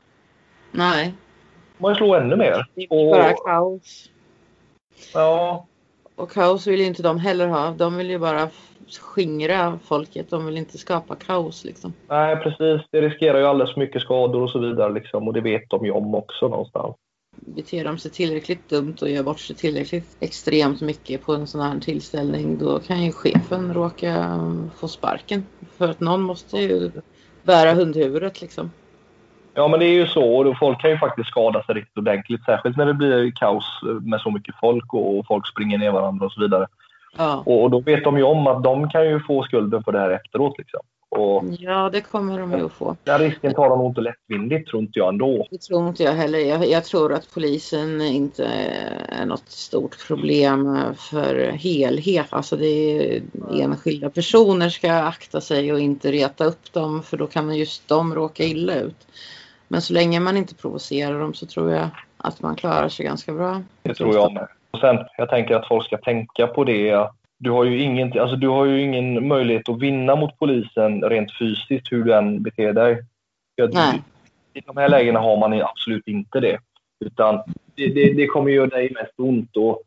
Nej. 0.72 1.14
Man 1.77 1.95
slå 1.95 2.15
ännu 2.15 2.35
mer. 2.35 2.65
Det 2.75 2.83
är 2.83 3.12
bara 3.12 3.33
kaos. 3.33 4.09
Ja. 5.13 5.65
Och 6.15 6.31
kaos 6.31 6.68
vill 6.68 6.79
ju 6.79 6.85
inte 6.85 7.03
de 7.03 7.19
heller 7.19 7.47
ha. 7.47 7.71
De 7.71 7.97
vill 7.97 8.09
ju 8.09 8.19
bara 8.19 8.50
skingra 9.00 9.79
folket. 9.83 10.29
De 10.29 10.45
vill 10.45 10.57
inte 10.57 10.77
skapa 10.77 11.15
kaos 11.15 11.65
liksom. 11.65 11.94
Nej, 12.07 12.35
precis. 12.35 12.88
Det 12.91 13.01
riskerar 13.01 13.39
ju 13.39 13.45
alldeles 13.45 13.74
för 13.74 13.79
mycket 13.79 14.01
skador 14.01 14.41
och 14.41 14.50
så 14.50 14.59
vidare 14.59 14.94
liksom. 14.94 15.27
Och 15.27 15.33
det 15.33 15.41
vet 15.41 15.69
de 15.69 15.85
ju 15.85 15.91
om 15.91 16.15
också 16.15 16.47
någonstans. 16.47 16.95
Beter 17.39 17.83
de 17.83 17.98
sig 17.98 18.12
tillräckligt 18.12 18.69
dumt 18.69 18.96
och 19.01 19.10
gör 19.10 19.24
bort 19.24 19.39
sig 19.39 19.55
tillräckligt 19.55 20.17
extremt 20.19 20.81
mycket 20.81 21.22
på 21.22 21.34
en 21.34 21.48
sån 21.48 21.62
här 21.62 21.79
tillställning 21.79 22.57
då 22.57 22.79
kan 22.79 23.03
ju 23.03 23.12
chefen 23.12 23.74
råka 23.74 24.39
få 24.75 24.88
sparken. 24.88 25.46
För 25.77 25.89
att 25.89 26.00
någon 26.00 26.22
måste 26.22 26.57
ju 26.57 26.91
bära 27.43 27.74
hundhuvudet 27.74 28.41
liksom. 28.41 28.72
Ja, 29.58 29.68
men 29.68 29.80
det 29.80 29.86
är 29.86 29.94
ju 29.94 30.08
så. 30.08 30.56
Folk 30.60 30.82
kan 30.82 30.90
ju 30.90 30.98
faktiskt 30.98 31.30
skada 31.30 31.64
sig 31.64 31.76
riktigt 31.76 31.98
ordentligt. 31.98 32.44
Särskilt 32.46 32.78
när 32.78 32.86
det 32.86 32.94
blir 32.94 33.32
kaos 33.32 33.66
med 34.02 34.22
så 34.22 34.32
mycket 34.32 34.56
folk 34.60 34.94
och 34.94 35.28
folk 35.28 35.48
springer 35.48 35.78
ner 35.78 35.92
varandra 35.92 36.26
och 36.26 36.32
så 36.32 36.42
vidare. 36.42 36.68
Ja. 37.18 37.44
Och, 37.46 37.72
då 37.72 37.80
vet 37.80 38.04
de 38.04 38.18
ju 38.18 38.24
om 38.24 38.48
att 38.48 38.64
de 38.64 38.90
kan 38.90 39.06
ju 39.06 39.20
få 39.20 39.44
skulden 39.44 39.84
för 39.84 39.92
det 39.92 40.00
här 40.00 40.10
efteråt. 40.10 40.58
Liksom. 40.58 40.80
Och 41.10 41.44
ja, 41.60 41.90
det 41.90 42.02
kommer 42.02 42.40
de 42.40 42.52
ju 42.52 42.66
att 42.66 42.72
få. 42.72 42.96
Den 43.04 43.20
risken 43.20 43.54
tar 43.54 43.70
de 43.70 43.78
nog 43.78 43.92
inte 43.92 44.02
lättvindigt, 44.02 44.70
tror 44.70 44.82
inte 44.82 45.00
jag 45.00 45.10
ändå. 45.10 45.48
Det 45.52 45.62
tror 45.62 45.88
inte 45.88 46.04
jag 46.04 46.14
heller. 46.14 46.40
Jag, 46.40 46.68
jag, 46.68 46.86
tror 46.86 47.14
att 47.14 47.34
polisen 47.34 48.02
inte 48.02 48.46
är 49.10 49.26
något 49.26 49.50
stort 49.50 50.08
problem 50.08 50.80
för 50.98 51.52
helhet. 51.52 52.28
Alltså 52.30 52.56
det 52.56 52.66
är 52.66 53.22
enskilda 53.54 54.10
personer 54.10 54.70
ska 54.70 54.94
akta 54.94 55.42
sig 55.42 55.74
och 55.74 55.80
inte 55.80 56.12
reta 56.12 56.46
upp 56.46 56.74
dem 56.74 57.04
för 57.04 57.18
då 57.18 57.28
kan 57.28 57.58
just 57.58 57.88
de 57.88 58.16
råka 58.16 58.44
illa 58.44 58.76
ut. 58.76 59.08
Men 59.67 59.81
så 59.81 59.93
länge 59.93 60.19
man 60.19 60.38
inte 60.38 60.55
provocerar 60.55 61.19
dem 61.19 61.33
så 61.33 61.45
tror 61.45 61.71
jag 61.71 61.89
att 62.17 62.41
man 62.41 62.55
klarar 62.55 62.89
sig 62.89 63.05
ganska 63.05 63.33
bra. 63.33 63.62
Det 63.83 63.93
tror 63.93 64.15
jag 64.15 64.33
med. 64.33 64.47
Och 64.71 64.79
sen, 64.79 64.97
jag 65.17 65.29
tänker 65.29 65.55
att 65.55 65.67
folk 65.67 65.86
ska 65.86 65.97
tänka 65.97 66.47
på 66.47 66.63
det 66.63 66.91
att 66.91 67.15
du 67.38 67.51
har 67.51 67.63
ju 67.63 67.79
ingen, 67.79 68.19
alltså 68.19 68.36
du 68.36 68.47
har 68.47 68.65
ju 68.65 68.81
ingen 68.81 69.27
möjlighet 69.27 69.69
att 69.69 69.79
vinna 69.79 70.15
mot 70.15 70.39
polisen 70.39 71.01
rent 71.01 71.38
fysiskt 71.39 71.91
hur 71.91 72.03
du 72.03 72.13
än 72.13 72.43
beter 72.43 72.74
dig. 72.74 73.03
Nej. 73.74 74.01
I 74.53 74.62
de 74.62 74.77
här 74.77 74.89
lägena 74.89 75.19
har 75.19 75.38
man 75.38 75.62
absolut 75.62 76.07
inte 76.07 76.39
det. 76.39 76.57
Utan 77.05 77.41
det, 77.75 77.88
det, 77.88 78.13
det 78.13 78.27
kommer 78.27 78.51
göra 78.51 78.67
dig 78.67 78.91
mest 78.93 79.13
ont 79.19 79.57
och 79.57 79.81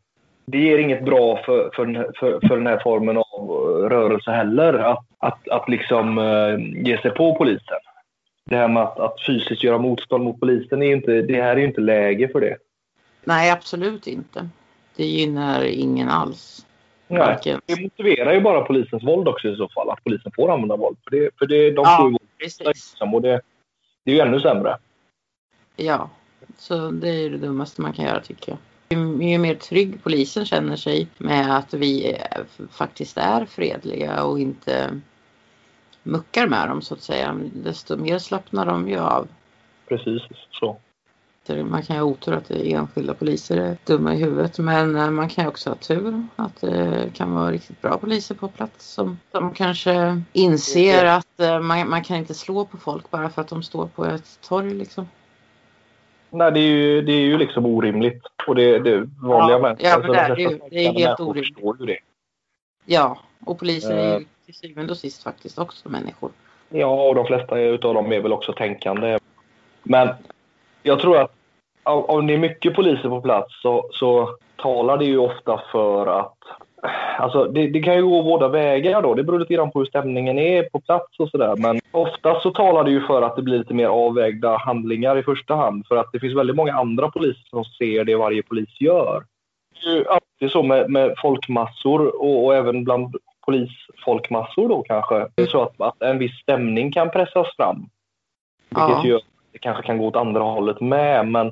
det 0.45 0.57
ger 0.57 0.77
inget 0.77 1.05
bra 1.05 1.37
för, 1.45 1.69
för, 1.75 1.85
den, 1.85 1.95
här, 1.95 2.11
för, 2.19 2.39
för 2.47 2.57
den 2.57 2.67
här 2.67 2.79
formen 2.83 3.17
av 3.17 3.49
rörelse 3.89 4.31
heller. 4.31 4.73
Att, 4.73 5.05
att, 5.17 5.49
att 5.49 5.69
liksom 5.69 6.17
uh, 6.17 6.59
ge 6.85 7.01
sig 7.01 7.11
på 7.11 7.35
polisen 7.35 7.77
det 8.49 8.55
här 8.55 8.67
med 8.67 8.83
att, 8.83 8.99
att 8.99 9.21
fysiskt 9.27 9.63
göra 9.63 9.77
motstånd 9.77 10.23
mot 10.23 10.39
polisen, 10.39 10.83
är 10.83 10.91
inte, 10.91 11.21
det 11.21 11.41
här 11.41 11.51
är 11.51 11.57
ju 11.57 11.65
inte 11.65 11.81
läge 11.81 12.27
för 12.27 12.41
det. 12.41 12.57
Nej, 13.23 13.51
absolut 13.51 14.07
inte. 14.07 14.49
Det 14.95 15.05
gynnar 15.05 15.63
ingen 15.63 16.09
alls. 16.09 16.65
Nej, 17.07 17.37
det 17.65 17.81
motiverar 17.81 18.33
ju 18.33 18.41
bara 18.41 18.61
polisens 18.61 19.03
våld 19.03 19.27
också 19.27 19.47
i 19.47 19.55
så 19.55 19.69
fall, 19.69 19.89
att 19.89 20.03
polisen 20.03 20.31
får 20.35 20.51
använda 20.51 20.75
våld. 20.75 20.97
För 21.03 21.11
det, 21.11 21.29
för 21.39 21.45
det, 21.45 21.71
de 21.71 21.85
får 21.85 22.11
ju. 22.11 22.17
Liksom, 22.65 23.13
och 23.13 23.21
det, 23.21 23.41
Det 24.03 24.11
är 24.11 24.15
ju 24.15 24.21
ännu 24.21 24.39
sämre. 24.39 24.77
Ja, 25.75 26.09
så 26.57 26.91
det 26.91 27.09
är 27.09 27.29
det 27.29 27.37
dummaste 27.37 27.81
man 27.81 27.93
kan 27.93 28.05
göra 28.05 28.19
tycker 28.19 28.51
jag. 28.51 28.59
Ju 29.29 29.37
mer 29.37 29.55
trygg 29.55 30.03
polisen 30.03 30.45
känner 30.45 30.75
sig 30.75 31.07
med 31.17 31.57
att 31.57 31.73
vi 31.73 32.17
faktiskt 32.71 33.17
är 33.17 33.45
fredliga 33.45 34.23
och 34.23 34.39
inte 34.39 35.01
muckar 36.03 36.47
med 36.47 36.69
dem 36.69 36.81
så 36.81 36.93
att 36.93 37.01
säga, 37.01 37.39
desto 37.53 37.97
mer 37.97 38.19
slappnar 38.19 38.65
de 38.65 38.89
ju 38.89 38.99
av. 38.99 39.27
Precis 39.87 40.21
så. 40.51 40.77
Man 41.65 41.83
kan 41.83 41.95
ju 41.95 42.01
ha 42.01 42.09
otur 42.09 42.33
att 42.33 42.51
enskilda 42.51 43.13
poliser 43.13 43.57
är 43.57 43.77
dumma 43.85 44.13
i 44.13 44.17
huvudet 44.17 44.59
men 44.59 44.95
eh, 44.95 45.09
man 45.09 45.29
kan 45.29 45.43
ju 45.43 45.47
också 45.47 45.69
ha 45.69 45.75
tur 45.75 46.27
att 46.35 46.61
det 46.61 47.09
kan 47.13 47.33
vara 47.33 47.51
riktigt 47.51 47.81
bra 47.81 47.97
poliser 47.97 48.35
på 48.35 48.47
plats 48.47 48.93
som, 48.93 49.19
som 49.31 49.53
kanske 49.53 50.21
inser 50.33 51.05
att 51.05 51.39
eh, 51.39 51.59
man, 51.59 51.89
man 51.89 52.03
kan 52.03 52.17
inte 52.17 52.33
slå 52.33 52.65
på 52.65 52.77
folk 52.77 53.11
bara 53.11 53.29
för 53.29 53.41
att 53.41 53.47
de 53.47 53.63
står 53.63 53.87
på 53.87 54.05
ett 54.05 54.39
torg 54.41 54.73
liksom. 54.73 55.07
Nej, 56.29 56.51
det 56.51 56.59
är 56.59 56.67
ju, 56.67 57.01
det 57.01 57.11
är 57.11 57.21
ju 57.21 57.37
liksom 57.37 57.65
orimligt. 57.65 58.23
Och 58.47 58.55
det, 58.55 58.79
det 58.79 59.09
vanliga 59.21 59.57
ja, 59.57 59.61
människor... 59.61 59.87
Ja, 59.87 59.97
men 59.99 60.15
alltså, 60.15 60.35
det, 60.35 60.43
är, 60.43 60.49
ju, 60.49 60.59
det 60.69 60.85
är 60.85 60.93
helt 60.93 61.19
orimligt. 61.19 61.79
Ju 61.79 61.85
det. 61.85 61.97
Ja, 62.85 63.19
och 63.45 63.59
poliser 63.59 63.97
är 63.97 64.19
ju 64.19 64.25
till 64.51 64.69
syvende 64.69 64.91
och 64.91 64.97
sist 64.97 65.23
faktiskt 65.23 65.59
också 65.59 65.89
människor. 65.89 66.31
Ja, 66.69 67.07
och 67.07 67.15
de 67.15 67.25
flesta 67.25 67.55
av 67.55 67.93
dem 67.93 68.11
är 68.11 68.19
väl 68.19 68.33
också 68.33 68.53
tänkande. 68.53 69.19
Men 69.83 70.09
jag 70.83 70.99
tror 70.99 71.17
att 71.17 71.31
om 71.83 72.27
det 72.27 72.33
är 72.33 72.37
mycket 72.37 72.75
poliser 72.75 73.09
på 73.09 73.21
plats 73.21 73.61
så, 73.61 73.89
så 73.91 74.37
talar 74.55 74.97
det 74.97 75.05
ju 75.05 75.17
ofta 75.17 75.61
för 75.71 76.19
att 76.19 76.37
Alltså 77.17 77.43
det, 77.45 77.67
det, 77.67 77.79
kan 77.79 77.95
ju 77.95 78.05
gå 78.05 78.23
båda 78.23 78.47
vägar 78.47 79.01
då. 79.01 79.13
Det 79.13 79.23
beror 79.23 79.39
lite 79.39 79.53
grann 79.53 79.71
på 79.71 79.79
hur 79.79 79.85
stämningen 79.85 80.39
är 80.39 80.63
på 80.63 80.79
plats 80.79 81.19
och 81.19 81.29
sådär. 81.29 81.55
Men 81.57 81.79
oftast 81.91 82.41
så 82.41 82.51
talar 82.51 82.83
det 82.83 82.91
ju 82.91 83.01
för 83.01 83.21
att 83.21 83.35
det 83.35 83.41
blir 83.41 83.57
lite 83.57 83.73
mer 83.73 83.87
avvägda 83.87 84.57
handlingar 84.57 85.17
i 85.17 85.23
första 85.23 85.55
hand. 85.55 85.87
För 85.87 85.95
att 85.97 86.11
det 86.13 86.19
finns 86.19 86.35
väldigt 86.35 86.55
många 86.55 86.73
andra 86.73 87.11
poliser 87.11 87.49
som 87.49 87.63
ser 87.63 88.03
det 88.03 88.15
varje 88.15 88.43
polis 88.43 88.81
gör. 88.81 89.23
Det 89.83 89.89
är 89.89 89.95
ju 89.95 90.05
alltid 90.07 90.51
så 90.51 90.63
med, 90.63 90.89
med 90.89 91.13
folkmassor 91.21 92.21
och, 92.21 92.45
och, 92.45 92.55
även 92.55 92.83
bland 92.83 93.15
polisfolkmassor 93.51 94.69
då 94.69 94.83
kanske. 94.83 95.27
Det 95.35 95.41
är 95.41 95.47
så 95.47 95.61
att, 95.61 95.81
att 95.81 96.01
en 96.01 96.19
viss 96.19 96.39
stämning 96.39 96.91
kan 96.91 97.09
pressas 97.09 97.55
fram. 97.55 97.89
Vilket 98.69 98.89
ja. 98.89 99.05
gör 99.05 99.21
det 99.51 99.59
kanske 99.59 99.83
kan 99.83 99.97
gå 99.97 100.07
åt 100.07 100.15
andra 100.15 100.43
hållet 100.43 100.81
med. 100.81 101.27
Men 101.27 101.51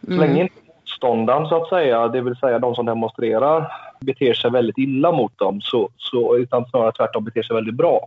så 0.00 0.12
mm. 0.12 0.20
länge 0.20 0.42
inte 0.42 0.54
motståndaren 0.66 1.48
så 1.48 1.62
att 1.62 1.68
säga, 1.68 2.08
det 2.08 2.20
vill 2.20 2.36
säga 2.36 2.58
de 2.58 2.74
som 2.74 2.86
demonstrerar, 2.86 3.72
beter 4.00 4.34
sig 4.34 4.50
väldigt 4.50 4.78
illa 4.78 5.12
mot 5.12 5.38
dem, 5.38 5.60
så, 5.60 5.88
så, 5.96 6.36
utan 6.36 6.66
snarare 6.66 6.92
tvärtom 6.92 7.24
beter 7.24 7.42
sig 7.42 7.56
väldigt 7.56 7.74
bra. 7.74 8.06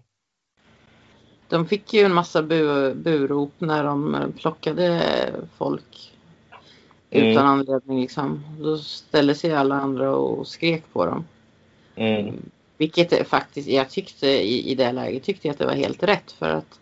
De 1.50 1.66
fick 1.66 1.94
ju 1.94 2.02
en 2.02 2.14
massa 2.14 2.44
bu, 2.44 2.94
burop 2.94 3.52
när 3.58 3.84
de 3.84 4.34
plockade 4.38 5.02
folk 5.58 6.14
mm. 7.10 7.28
utan 7.28 7.46
anledning. 7.46 8.02
Liksom. 8.02 8.44
Då 8.60 8.78
ställde 8.78 9.36
sig 9.36 9.56
alla 9.56 9.76
andra 9.76 10.16
och 10.16 10.48
skrek 10.48 10.84
på 10.94 11.06
dem. 11.06 11.26
Mm. 11.96 12.42
Vilket 12.80 13.28
faktiskt, 13.28 13.70
jag 13.70 13.90
tyckte 13.90 14.28
i, 14.28 14.72
i 14.72 14.76
det 14.76 14.92
läget 14.92 15.24
tyckte 15.24 15.48
jag 15.48 15.54
att 15.54 15.60
det 15.60 15.66
var 15.66 15.74
helt 15.74 16.04
rätt 16.04 16.32
för 16.32 16.50
att 16.50 16.80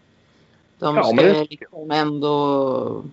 de 0.79 0.95
ja, 0.95 1.03
ska 1.03 1.23
det... 1.23 1.47
liksom 1.49 1.91
ändå 1.91 3.03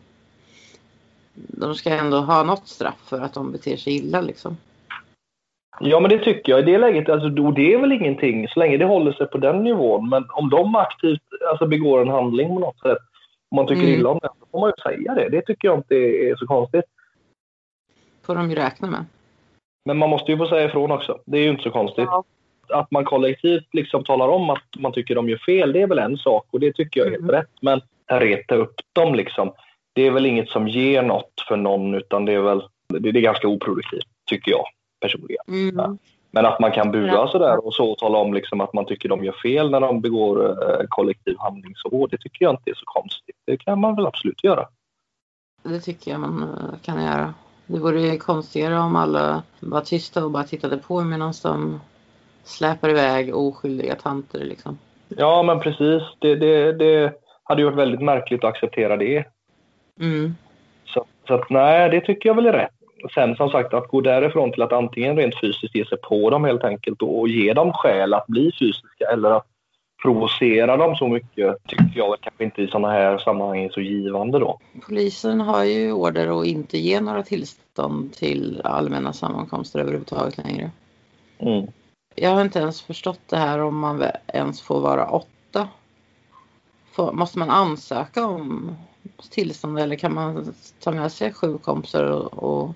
de 1.34 1.74
ska 1.74 1.90
ändå 1.90 2.20
ha 2.20 2.42
något 2.42 2.68
straff 2.68 3.08
för 3.08 3.20
att 3.20 3.34
de 3.34 3.52
beter 3.52 3.76
sig 3.76 3.96
illa 3.96 4.20
liksom. 4.20 4.56
Ja, 5.80 6.00
men 6.00 6.10
det 6.10 6.18
tycker 6.18 6.52
jag. 6.52 6.60
I 6.60 6.72
det 6.72 6.78
läget, 6.78 7.08
alltså, 7.08 7.28
det 7.28 7.74
är 7.74 7.78
väl 7.78 7.92
ingenting 7.92 8.48
så 8.48 8.60
länge 8.60 8.76
det 8.76 8.84
håller 8.84 9.12
sig 9.12 9.26
på 9.26 9.38
den 9.38 9.64
nivån. 9.64 10.08
Men 10.08 10.24
om 10.30 10.50
de 10.50 10.74
aktivt 10.74 11.22
alltså, 11.50 11.66
begår 11.66 12.02
en 12.02 12.08
handling 12.08 12.48
på 12.48 12.58
något 12.58 12.80
sätt, 12.80 12.98
om 13.48 13.56
man 13.56 13.66
tycker 13.66 13.82
mm. 13.82 13.94
illa 13.94 14.08
om 14.08 14.18
det, 14.22 14.28
så 14.40 14.46
får 14.50 14.60
man 14.60 14.72
ju 14.76 14.82
säga 14.82 15.14
det. 15.14 15.28
Det 15.28 15.42
tycker 15.42 15.68
jag 15.68 15.78
inte 15.78 15.94
är 15.94 16.36
så 16.36 16.46
konstigt. 16.46 16.84
får 18.22 18.34
de 18.34 18.50
ju 18.50 18.56
räkna 18.56 18.88
med. 18.88 19.04
Men 19.84 19.98
man 19.98 20.10
måste 20.10 20.32
ju 20.32 20.38
få 20.38 20.46
säga 20.46 20.64
ifrån 20.68 20.90
också. 20.90 21.18
Det 21.24 21.38
är 21.38 21.42
ju 21.42 21.50
inte 21.50 21.62
så 21.62 21.70
konstigt. 21.70 22.04
Ja. 22.06 22.24
Att 22.70 22.90
man 22.90 23.04
kollektivt 23.04 23.68
liksom 23.72 24.04
talar 24.04 24.28
om 24.28 24.50
att 24.50 24.68
man 24.78 24.92
tycker 24.92 25.14
de 25.14 25.28
gör 25.28 25.38
fel, 25.38 25.72
det 25.72 25.82
är 25.82 25.86
väl 25.86 25.98
en 25.98 26.16
sak 26.18 26.46
och 26.50 26.60
det 26.60 26.72
tycker 26.72 27.00
jag 27.00 27.06
är 27.06 27.18
mm. 27.18 27.22
helt 27.22 27.32
rätt. 27.32 27.52
Men 27.60 27.80
reta 28.06 28.54
upp 28.54 28.74
dem 28.92 29.14
liksom 29.14 29.52
det 29.94 30.06
är 30.06 30.10
väl 30.10 30.26
inget 30.26 30.48
som 30.48 30.68
ger 30.68 31.02
något 31.02 31.44
för 31.48 31.56
någon 31.56 31.94
utan 31.94 32.24
det 32.24 32.32
är 32.32 32.40
väl 32.40 32.62
det, 32.88 33.08
är 33.08 33.12
ganska 33.12 33.48
oproduktivt 33.48 34.06
tycker 34.26 34.50
jag 34.50 34.64
personligen. 35.00 35.44
Mm. 35.48 35.76
Ja. 35.76 35.96
Men 36.30 36.46
att 36.46 36.60
man 36.60 36.72
kan 36.72 36.90
bua 36.90 37.06
ja. 37.06 37.28
sådär 37.28 37.66
och 37.66 37.74
så 37.74 37.90
och 37.90 37.98
tala 37.98 38.18
om 38.18 38.34
liksom 38.34 38.60
att 38.60 38.72
man 38.72 38.86
tycker 38.86 39.08
de 39.08 39.24
gör 39.24 39.32
fel 39.32 39.70
när 39.70 39.80
de 39.80 40.00
begår 40.00 40.50
eh, 40.50 40.86
kollektiv 40.88 41.36
handling 41.38 41.72
så, 41.76 42.06
det 42.06 42.18
tycker 42.18 42.44
jag 42.44 42.52
inte 42.52 42.70
är 42.70 42.74
så 42.74 42.84
konstigt. 42.84 43.36
Det 43.44 43.56
kan 43.56 43.80
man 43.80 43.96
väl 43.96 44.06
absolut 44.06 44.44
göra. 44.44 44.68
Det 45.62 45.80
tycker 45.80 46.10
jag 46.10 46.20
man 46.20 46.42
eh, 46.42 46.78
kan 46.82 47.04
göra. 47.04 47.34
Det 47.66 47.78
vore 47.78 48.16
konstigare 48.16 48.78
om 48.78 48.96
alla 48.96 49.42
var 49.60 49.80
tysta 49.80 50.24
och 50.24 50.30
bara 50.30 50.44
tittade 50.44 50.76
på 50.76 51.04
medan 51.04 51.32
de 51.42 51.80
släpar 52.44 52.90
iväg 52.90 53.36
oskyldiga 53.36 53.94
tanter 53.94 54.38
liksom. 54.38 54.78
Ja 55.08 55.42
men 55.42 55.60
precis. 55.60 56.02
Det, 56.18 56.34
det, 56.34 56.72
det 56.72 57.12
hade 57.42 57.62
ju 57.62 57.66
varit 57.66 57.78
väldigt 57.78 58.02
märkligt 58.02 58.44
att 58.44 58.50
acceptera 58.50 58.96
det. 58.96 59.24
Mm. 60.00 60.34
Så, 60.84 61.04
så 61.28 61.34
att, 61.34 61.50
nej, 61.50 61.90
det 61.90 62.00
tycker 62.00 62.28
jag 62.28 62.34
väl 62.34 62.46
är 62.46 62.52
rätt. 62.52 62.70
Sen 63.14 63.36
som 63.36 63.50
sagt 63.50 63.74
att 63.74 63.88
gå 63.88 64.00
därifrån 64.00 64.52
till 64.52 64.62
att 64.62 64.72
antingen 64.72 65.16
rent 65.16 65.40
fysiskt 65.40 65.74
ge 65.74 65.84
sig 65.84 65.98
på 65.98 66.30
dem 66.30 66.44
helt 66.44 66.64
enkelt 66.64 67.02
och 67.02 67.28
ge 67.28 67.52
dem 67.52 67.72
skäl 67.72 68.14
att 68.14 68.26
bli 68.26 68.52
fysiska 68.58 69.04
eller 69.12 69.30
att 69.30 69.46
provocera 70.02 70.76
dem 70.76 70.96
så 70.96 71.08
mycket 71.08 71.56
tycker 71.66 71.92
jag 71.94 72.16
kanske 72.20 72.44
inte 72.44 72.62
i 72.62 72.66
sådana 72.66 72.90
här 72.90 73.18
sammanhang 73.18 73.64
är 73.64 73.68
så 73.68 73.80
givande 73.80 74.38
då. 74.38 74.58
Polisen 74.86 75.40
har 75.40 75.64
ju 75.64 75.92
order 75.92 76.40
att 76.40 76.46
inte 76.46 76.78
ge 76.78 77.00
några 77.00 77.22
tillstånd 77.22 78.12
till 78.12 78.60
allmänna 78.64 79.12
sammankomster 79.12 79.80
överhuvudtaget 79.80 80.38
längre. 80.38 80.70
Mm. 81.38 81.66
Jag 82.14 82.30
har 82.30 82.40
inte 82.40 82.58
ens 82.58 82.82
förstått 82.82 83.20
det 83.28 83.36
här 83.36 83.58
om 83.58 83.78
man 83.78 84.04
ens 84.32 84.62
får 84.62 84.80
vara 84.80 85.06
åtta. 85.06 85.68
måste 87.12 87.38
man 87.38 87.50
ansöka 87.50 88.26
om 88.26 88.76
tillstånd 89.30 89.78
eller 89.78 89.96
kan 89.96 90.14
man 90.14 90.54
ta 90.80 90.90
med 90.90 91.12
sig 91.12 91.32
sju 91.32 91.58
kompisar 91.58 92.04
och, 92.04 92.42
och 92.42 92.74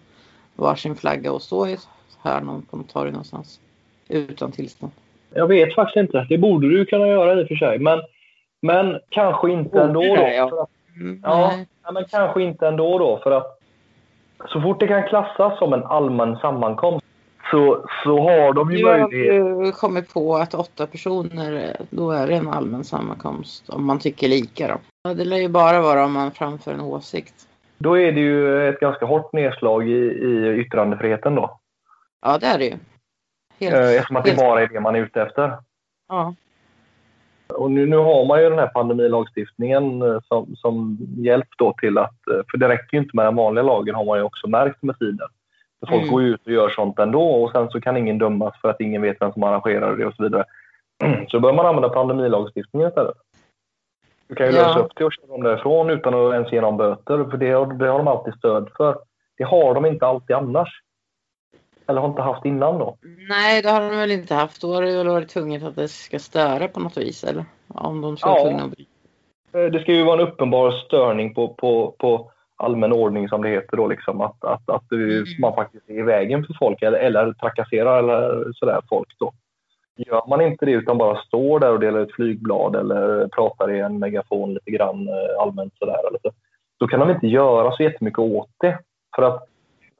varsin 0.56 0.96
flagga 0.96 1.32
och 1.32 1.42
stå 1.42 1.66
i 1.66 1.72
ett 1.72 1.88
hörn 2.22 2.66
på 2.70 2.76
något 2.76 2.88
torg 2.88 3.10
någonstans 3.10 3.60
utan 4.08 4.52
tillstånd? 4.52 4.92
Jag 5.34 5.46
vet 5.46 5.74
faktiskt 5.74 5.96
inte. 5.96 6.26
Det 6.28 6.38
borde 6.38 6.68
du 6.68 6.84
kunna 6.86 7.08
göra 7.08 7.40
i 7.40 7.44
och 7.44 7.48
för 7.48 7.54
sig. 7.54 7.78
Men, 7.78 8.00
men 8.62 9.00
kanske 9.08 9.50
inte 9.50 9.80
ändå. 9.80 10.02
Då, 10.02 10.16
för 10.16 10.62
att, 10.62 10.70
mm, 10.96 11.20
ja, 11.24 11.52
men 11.92 12.04
kanske 12.04 12.42
inte 12.42 12.68
ändå 12.68 12.98
då. 12.98 13.20
För 13.22 13.30
att 13.30 13.60
så 14.48 14.60
fort 14.60 14.80
det 14.80 14.86
kan 14.88 15.08
klassas 15.08 15.58
som 15.58 15.72
en 15.72 15.84
allmän 15.84 16.36
sammankomst 16.36 17.07
så, 17.50 17.84
så 18.04 18.20
har 18.20 18.52
de 18.52 18.72
ju 18.72 18.84
möjlighet. 18.84 19.34
Jag 19.34 19.64
har 19.64 19.72
kommit 19.72 20.14
på 20.14 20.36
att 20.36 20.54
åtta 20.54 20.86
personer, 20.86 21.76
då 21.90 22.10
är 22.10 22.26
det 22.26 22.34
en 22.34 22.48
allmän 22.48 22.84
sammankomst 22.84 23.70
om 23.70 23.86
man 23.86 23.98
tycker 23.98 24.28
lika 24.28 24.80
då. 25.04 25.14
Det 25.14 25.24
lär 25.24 25.36
ju 25.36 25.48
bara 25.48 25.80
vara 25.80 26.04
om 26.04 26.12
man 26.12 26.30
framför 26.30 26.72
en 26.72 26.80
åsikt. 26.80 27.34
Då 27.78 27.98
är 27.98 28.12
det 28.12 28.20
ju 28.20 28.68
ett 28.68 28.80
ganska 28.80 29.06
hårt 29.06 29.32
nedslag 29.32 29.88
i, 29.88 29.96
i 29.96 30.54
yttrandefriheten 30.60 31.34
då. 31.34 31.58
Ja, 32.22 32.38
det 32.38 32.46
är 32.46 32.58
det 32.58 32.64
ju. 32.64 32.76
Helt, 33.60 33.74
eh, 33.74 33.96
Eftersom 33.96 34.16
att 34.16 34.24
det 34.24 34.36
bara 34.36 34.62
är 34.62 34.66
det 34.66 34.80
man 34.80 34.96
är 34.96 35.00
ute 35.00 35.22
efter. 35.22 35.52
Ja. 36.08 36.34
Och 37.48 37.70
nu, 37.70 37.86
nu 37.86 37.96
har 37.96 38.24
man 38.26 38.42
ju 38.42 38.50
den 38.50 38.58
här 38.58 38.66
pandemilagstiftningen 38.66 40.02
eh, 40.02 40.20
som, 40.24 40.56
som 40.56 40.98
hjälp 41.16 41.48
då 41.58 41.74
till 41.80 41.98
att, 41.98 42.28
eh, 42.28 42.40
för 42.50 42.58
det 42.58 42.68
räcker 42.68 42.96
ju 42.96 43.02
inte 43.02 43.16
med 43.16 43.26
den 43.26 43.36
vanliga 43.36 43.62
lagen 43.62 43.94
har 43.94 44.04
man 44.04 44.18
ju 44.18 44.24
också 44.24 44.48
märkt 44.48 44.82
med 44.82 44.98
tiden. 44.98 45.28
Folk 45.86 46.02
mm. 46.02 46.14
går 46.14 46.22
ut 46.22 46.46
och 46.46 46.52
gör 46.52 46.68
sånt 46.68 46.98
ändå 46.98 47.22
och 47.22 47.50
sen 47.50 47.70
så 47.70 47.80
kan 47.80 47.96
ingen 47.96 48.18
dömas 48.18 48.60
för 48.60 48.68
att 48.68 48.80
ingen 48.80 49.02
vet 49.02 49.20
vem 49.20 49.32
som 49.32 49.42
arrangerar 49.42 49.96
det 49.96 50.06
och 50.06 50.14
så 50.14 50.22
vidare. 50.22 50.44
Så 51.28 51.40
bör 51.40 51.52
man 51.52 51.66
använda 51.66 51.88
pandemilagstiftningen 51.88 52.88
istället. 52.88 53.16
Du 54.28 54.34
kan 54.34 54.46
ju 54.46 54.52
ja. 54.52 54.66
lösa 54.66 54.78
upp 54.78 54.92
det 54.96 55.04
och 55.04 55.12
köra 55.12 55.26
dem 55.26 55.42
därifrån 55.42 55.90
utan 55.90 56.14
att 56.14 56.32
ens 56.32 56.52
ge 56.52 56.60
någon 56.60 56.76
böter, 56.76 57.24
för 57.30 57.36
det 57.36 57.50
har, 57.50 57.66
det 57.66 57.88
har 57.88 57.98
de 57.98 58.08
alltid 58.08 58.34
stöd 58.34 58.68
för. 58.76 58.98
Det 59.36 59.44
har 59.44 59.74
de 59.74 59.86
inte 59.86 60.06
alltid 60.06 60.36
annars. 60.36 60.82
Eller 61.86 62.00
har 62.00 62.08
inte 62.08 62.22
haft 62.22 62.44
innan 62.44 62.78
då? 62.78 62.96
Nej, 63.28 63.62
det 63.62 63.70
har 63.70 63.80
de 63.80 63.96
väl 63.96 64.10
inte 64.10 64.34
haft. 64.34 64.60
Då 64.60 64.74
har 64.74 64.82
det 64.82 64.96
väl 64.96 65.08
varit 65.08 65.28
tvunget 65.28 65.62
att 65.62 65.76
det 65.76 65.88
ska 65.88 66.18
störa 66.18 66.68
på 66.68 66.80
något 66.80 66.96
vis, 66.96 67.24
eller? 67.24 67.44
Om 67.68 68.00
de 68.00 68.16
ska 68.16 68.28
ja. 68.28 68.60
att 68.64 68.70
bryta. 68.70 68.90
Eh, 69.52 69.64
det 69.64 69.80
ska 69.80 69.92
ju 69.92 70.04
vara 70.04 70.22
en 70.22 70.28
uppenbar 70.28 70.70
störning 70.70 71.34
på, 71.34 71.48
på, 71.48 71.94
på 71.98 72.30
allmän 72.58 72.92
ordning 72.92 73.28
som 73.28 73.42
det 73.42 73.48
heter 73.48 73.76
då 73.76 73.86
liksom. 73.86 74.20
Att, 74.20 74.44
att, 74.44 74.70
att 74.70 74.92
mm. 74.92 75.24
man 75.40 75.54
faktiskt 75.54 75.90
är 75.90 75.98
i 75.98 76.02
vägen 76.02 76.44
för 76.44 76.54
folk 76.58 76.82
eller, 76.82 76.98
eller 76.98 77.32
trakasserar 77.32 77.98
eller 77.98 78.52
sådär 78.52 78.80
folk 78.88 79.08
då. 79.18 79.32
Gör 79.96 80.28
man 80.28 80.40
inte 80.40 80.66
det 80.66 80.72
utan 80.72 80.98
bara 80.98 81.16
står 81.16 81.60
där 81.60 81.72
och 81.72 81.80
delar 81.80 82.00
ut 82.00 82.14
flygblad 82.14 82.76
eller 82.76 83.28
pratar 83.28 83.70
i 83.70 83.80
en 83.80 83.98
megafon 83.98 84.54
lite 84.54 84.70
grann 84.70 85.08
eh, 85.08 85.42
allmänt 85.42 85.72
sådär, 85.78 86.08
eller 86.08 86.18
så, 86.22 86.30
då 86.78 86.86
kan 86.86 87.00
de 87.00 87.10
inte 87.10 87.26
göra 87.26 87.72
så 87.72 87.82
jättemycket 87.82 88.18
åt 88.18 88.50
det. 88.60 88.78
För 89.16 89.22
att 89.22 89.48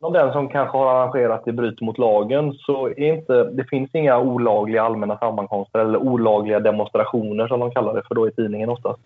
om 0.00 0.12
den 0.12 0.32
som 0.32 0.48
kanske 0.48 0.78
har 0.78 0.94
arrangerat 0.94 1.44
det 1.44 1.52
bryter 1.52 1.84
mot 1.84 1.98
lagen 1.98 2.52
så 2.52 2.86
är 2.86 3.14
inte, 3.14 3.44
det 3.44 3.64
finns 3.64 3.94
inga 3.94 4.18
olagliga 4.18 4.82
allmänna 4.82 5.18
sammankomster 5.18 5.78
eller 5.78 5.98
olagliga 5.98 6.60
demonstrationer 6.60 7.48
som 7.48 7.60
de 7.60 7.70
kallar 7.70 7.94
det 7.94 8.02
för 8.08 8.14
då 8.14 8.28
i 8.28 8.32
tidningen 8.32 8.68
oftast. 8.68 9.00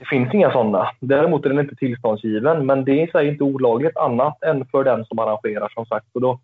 Det 0.00 0.06
finns 0.06 0.34
inga 0.34 0.52
sådana. 0.52 0.90
Däremot 1.00 1.44
är 1.44 1.48
den 1.48 1.58
inte 1.58 1.76
tillståndsgiven, 1.76 2.66
men 2.66 2.84
det 2.84 2.92
är 2.92 3.08
i 3.08 3.10
sig 3.10 3.28
inte 3.28 3.44
olagligt 3.44 3.96
annat 3.96 4.42
än 4.42 4.66
för 4.66 4.84
den 4.84 5.04
som 5.04 5.18
arrangerar 5.18 5.68
som 5.68 5.86
sagt. 5.86 6.06
Och 6.12 6.20
då, 6.20 6.40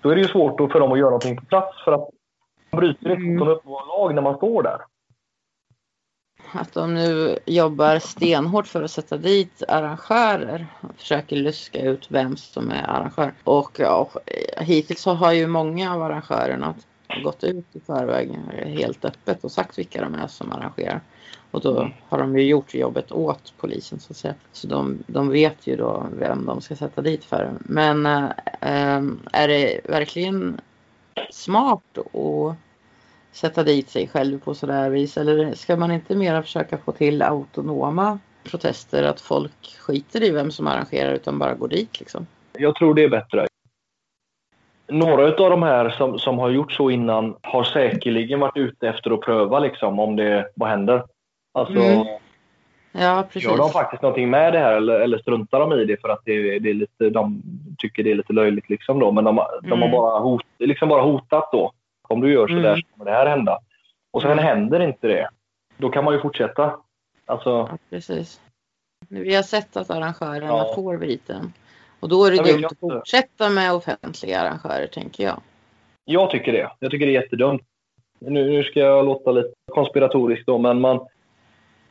då 0.00 0.10
är 0.10 0.14
det 0.14 0.20
ju 0.20 0.28
svårt 0.28 0.72
för 0.72 0.80
dem 0.80 0.92
att 0.92 0.98
göra 0.98 1.10
någonting 1.10 1.36
på 1.36 1.44
plats 1.44 1.84
för 1.84 1.92
att 1.92 2.08
man 2.70 2.80
bryter 2.80 3.10
inte 3.10 3.44
mot 3.44 3.64
mm. 3.64 3.74
lag 3.88 4.14
när 4.14 4.22
man 4.22 4.36
står 4.36 4.62
där. 4.62 4.78
Att 6.52 6.72
de 6.72 6.94
nu 6.94 7.38
jobbar 7.46 7.98
stenhårt 7.98 8.66
för 8.66 8.82
att 8.82 8.90
sätta 8.90 9.16
dit 9.16 9.62
arrangörer 9.68 10.66
och 10.80 10.94
försöker 10.96 11.36
luska 11.36 11.82
ut 11.82 12.06
vem 12.10 12.36
som 12.36 12.70
är 12.70 12.90
arrangör. 12.90 13.32
Och 13.44 13.70
ja, 13.78 14.10
hittills 14.58 15.00
så 15.00 15.14
har 15.14 15.32
ju 15.32 15.46
många 15.46 15.94
av 15.94 16.02
arrangörerna 16.02 16.74
gått 17.24 17.44
ut 17.44 17.66
i 17.72 17.80
förväg 17.80 18.30
helt 18.66 19.04
öppet 19.04 19.44
och 19.44 19.52
sagt 19.52 19.78
vilka 19.78 20.02
de 20.02 20.14
är 20.14 20.26
som 20.26 20.52
arrangerar. 20.52 21.00
Och 21.50 21.60
då 21.60 21.90
har 22.08 22.18
de 22.18 22.38
ju 22.38 22.44
gjort 22.44 22.74
jobbet 22.74 23.12
åt 23.12 23.54
polisen 23.56 24.00
så 24.00 24.12
att 24.12 24.16
säga. 24.16 24.34
Så 24.52 24.66
de, 24.66 24.98
de 25.06 25.28
vet 25.28 25.66
ju 25.66 25.76
då 25.76 26.06
vem 26.18 26.46
de 26.46 26.60
ska 26.60 26.76
sätta 26.76 27.02
dit 27.02 27.24
för. 27.24 27.52
Men 27.60 28.06
äh, 28.06 29.02
är 29.32 29.48
det 29.48 29.80
verkligen 29.84 30.60
smart 31.30 31.98
att 31.98 32.56
sätta 33.32 33.62
dit 33.62 33.88
sig 33.88 34.08
själv 34.08 34.38
på 34.38 34.54
sådär 34.54 34.90
vis? 34.90 35.16
Eller 35.16 35.54
ska 35.54 35.76
man 35.76 35.92
inte 35.92 36.16
mera 36.16 36.42
försöka 36.42 36.78
få 36.78 36.92
till 36.92 37.22
autonoma 37.22 38.18
protester? 38.44 39.02
Att 39.02 39.20
folk 39.20 39.78
skiter 39.80 40.22
i 40.22 40.30
vem 40.30 40.50
som 40.50 40.66
arrangerar 40.66 41.12
utan 41.12 41.38
bara 41.38 41.54
går 41.54 41.68
dit 41.68 42.00
liksom? 42.00 42.26
Jag 42.52 42.74
tror 42.74 42.94
det 42.94 43.04
är 43.04 43.08
bättre. 43.08 43.46
Några 44.88 45.44
av 45.44 45.50
de 45.50 45.62
här 45.62 45.90
som, 45.90 46.18
som 46.18 46.38
har 46.38 46.50
gjort 46.50 46.72
så 46.72 46.90
innan 46.90 47.36
har 47.42 47.64
säkerligen 47.64 48.40
varit 48.40 48.56
ute 48.56 48.88
efter 48.88 49.10
att 49.10 49.20
pröva 49.20 49.58
liksom 49.58 49.98
om 49.98 50.16
det, 50.16 50.50
vad 50.54 50.68
händer? 50.68 51.04
Alltså, 51.52 51.74
mm. 51.74 52.06
ja, 52.92 53.24
precis. 53.32 53.50
Gör 53.50 53.56
de 53.56 53.70
faktiskt 53.70 54.02
någonting 54.02 54.30
med 54.30 54.52
det 54.52 54.58
här 54.58 54.72
eller, 54.72 55.00
eller 55.00 55.18
struntar 55.18 55.60
de 55.60 55.72
i 55.72 55.84
det 55.84 56.00
för 56.00 56.08
att 56.08 56.20
det, 56.24 56.58
det 56.58 56.70
är 56.70 56.74
lite, 56.74 57.10
de 57.10 57.42
tycker 57.78 58.04
det 58.04 58.10
är 58.10 58.14
lite 58.14 58.32
löjligt 58.32 58.68
liksom 58.68 58.98
då. 58.98 59.12
Men 59.12 59.24
de, 59.24 59.38
mm. 59.38 59.70
de 59.70 59.82
har 59.82 59.88
bara, 59.88 60.20
hot, 60.20 60.42
liksom 60.58 60.88
bara 60.88 61.02
hotat 61.02 61.48
då. 61.52 61.72
Om 62.08 62.20
du 62.20 62.32
gör 62.32 62.48
så 62.48 62.54
där 62.54 62.68
mm. 62.68 62.80
så 62.80 62.86
kommer 62.96 63.10
det 63.10 63.16
här 63.16 63.26
hända. 63.26 63.58
Och 64.10 64.22
sen 64.22 64.30
mm. 64.30 64.44
händer 64.44 64.80
inte 64.80 65.08
det. 65.08 65.28
Då 65.76 65.88
kan 65.90 66.04
man 66.04 66.14
ju 66.14 66.20
fortsätta. 66.20 66.76
Alltså... 67.26 67.50
Ja, 67.50 67.78
precis. 67.90 68.40
Vi 69.08 69.34
har 69.34 69.42
sett 69.42 69.76
att 69.76 69.90
arrangörerna 69.90 70.46
ja. 70.46 70.72
får 70.74 70.96
viten. 70.96 71.52
Och 72.00 72.08
då 72.08 72.24
är 72.24 72.30
det 72.30 72.52
dumt 72.52 72.64
att 72.64 72.78
fortsätta 72.78 73.50
med 73.50 73.74
offentliga 73.74 74.40
arrangörer, 74.40 74.86
tänker 74.86 75.24
jag. 75.24 75.40
Jag 76.04 76.30
tycker 76.30 76.52
det. 76.52 76.70
Jag 76.78 76.90
tycker 76.90 77.06
det 77.06 77.16
är 77.16 77.22
jättedumt. 77.22 77.62
Nu, 78.18 78.50
nu 78.50 78.64
ska 78.64 78.80
jag 78.80 79.04
låta 79.04 79.32
lite 79.32 79.52
konspiratorisk 79.72 80.46
då, 80.46 80.58
men 80.58 80.80
man, 80.80 81.06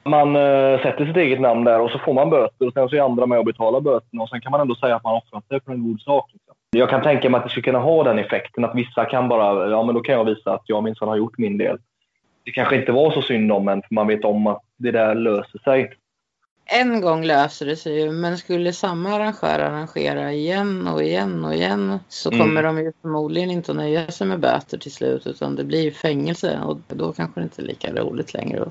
man 0.03 0.35
äh, 0.35 0.81
sätter 0.81 1.05
sitt 1.05 1.17
eget 1.17 1.41
namn 1.41 1.63
där 1.63 1.79
och 1.79 1.91
så 1.91 1.99
får 1.99 2.13
man 2.13 2.29
böter 2.29 2.67
och 2.67 2.73
sen 2.73 2.89
så 2.89 2.95
är 2.95 3.01
andra 3.01 3.25
med 3.25 3.39
och 3.39 3.45
betalar 3.45 3.81
böterna 3.81 4.23
och 4.23 4.29
sen 4.29 4.41
kan 4.41 4.51
man 4.51 4.61
ändå 4.61 4.75
säga 4.75 4.95
att 4.95 5.03
man 5.03 5.15
offrat 5.15 5.47
sig 5.47 5.59
för 5.65 5.71
en 5.71 5.83
god 5.83 6.01
sak. 6.01 6.29
Liksom. 6.33 6.55
Jag 6.71 6.89
kan 6.89 7.01
tänka 7.01 7.29
mig 7.29 7.37
att 7.37 7.43
det 7.43 7.49
skulle 7.49 7.63
kunna 7.63 7.79
ha 7.79 8.03
den 8.03 8.19
effekten 8.19 8.65
att 8.65 8.75
vissa 8.75 9.05
kan 9.05 9.29
bara, 9.29 9.69
ja 9.69 9.83
men 9.83 9.95
då 9.95 10.01
kan 10.01 10.15
jag 10.15 10.25
visa 10.25 10.53
att 10.53 10.63
jag 10.65 10.83
minsann 10.83 11.07
har 11.07 11.15
gjort 11.15 11.37
min 11.37 11.57
del. 11.57 11.77
Det 12.45 12.51
kanske 12.51 12.75
inte 12.75 12.91
var 12.91 13.11
så 13.11 13.21
synd 13.21 13.51
om 13.51 13.67
en 13.67 13.81
för 13.81 13.95
man 13.95 14.07
vet 14.07 14.25
om 14.25 14.47
att 14.47 14.61
det 14.77 14.91
där 14.91 15.15
löser 15.15 15.59
sig 15.59 15.89
en 16.71 17.01
gång 17.01 17.23
löser 17.23 17.65
det 17.65 17.75
sig 17.75 18.01
ju, 18.01 18.11
men 18.11 18.37
skulle 18.37 18.73
samma 18.73 19.09
arrangör 19.09 19.59
arrangera 19.59 20.33
igen 20.33 20.87
och 20.87 21.03
igen 21.03 21.45
och 21.45 21.53
igen 21.53 21.99
så 22.07 22.31
mm. 22.31 22.39
kommer 22.39 22.63
de 22.63 22.77
ju 22.77 22.93
förmodligen 23.01 23.51
inte 23.51 23.71
att 23.71 23.77
nöja 23.77 24.11
sig 24.11 24.27
med 24.27 24.39
böter 24.39 24.77
till 24.77 24.91
slut 24.91 25.27
utan 25.27 25.55
det 25.55 25.63
blir 25.63 25.91
fängelse 25.91 26.59
och 26.65 26.77
då 26.87 27.13
kanske 27.13 27.39
det 27.39 27.43
inte 27.43 27.61
är 27.61 27.65
lika 27.65 27.93
roligt 27.93 28.33
längre. 28.33 28.65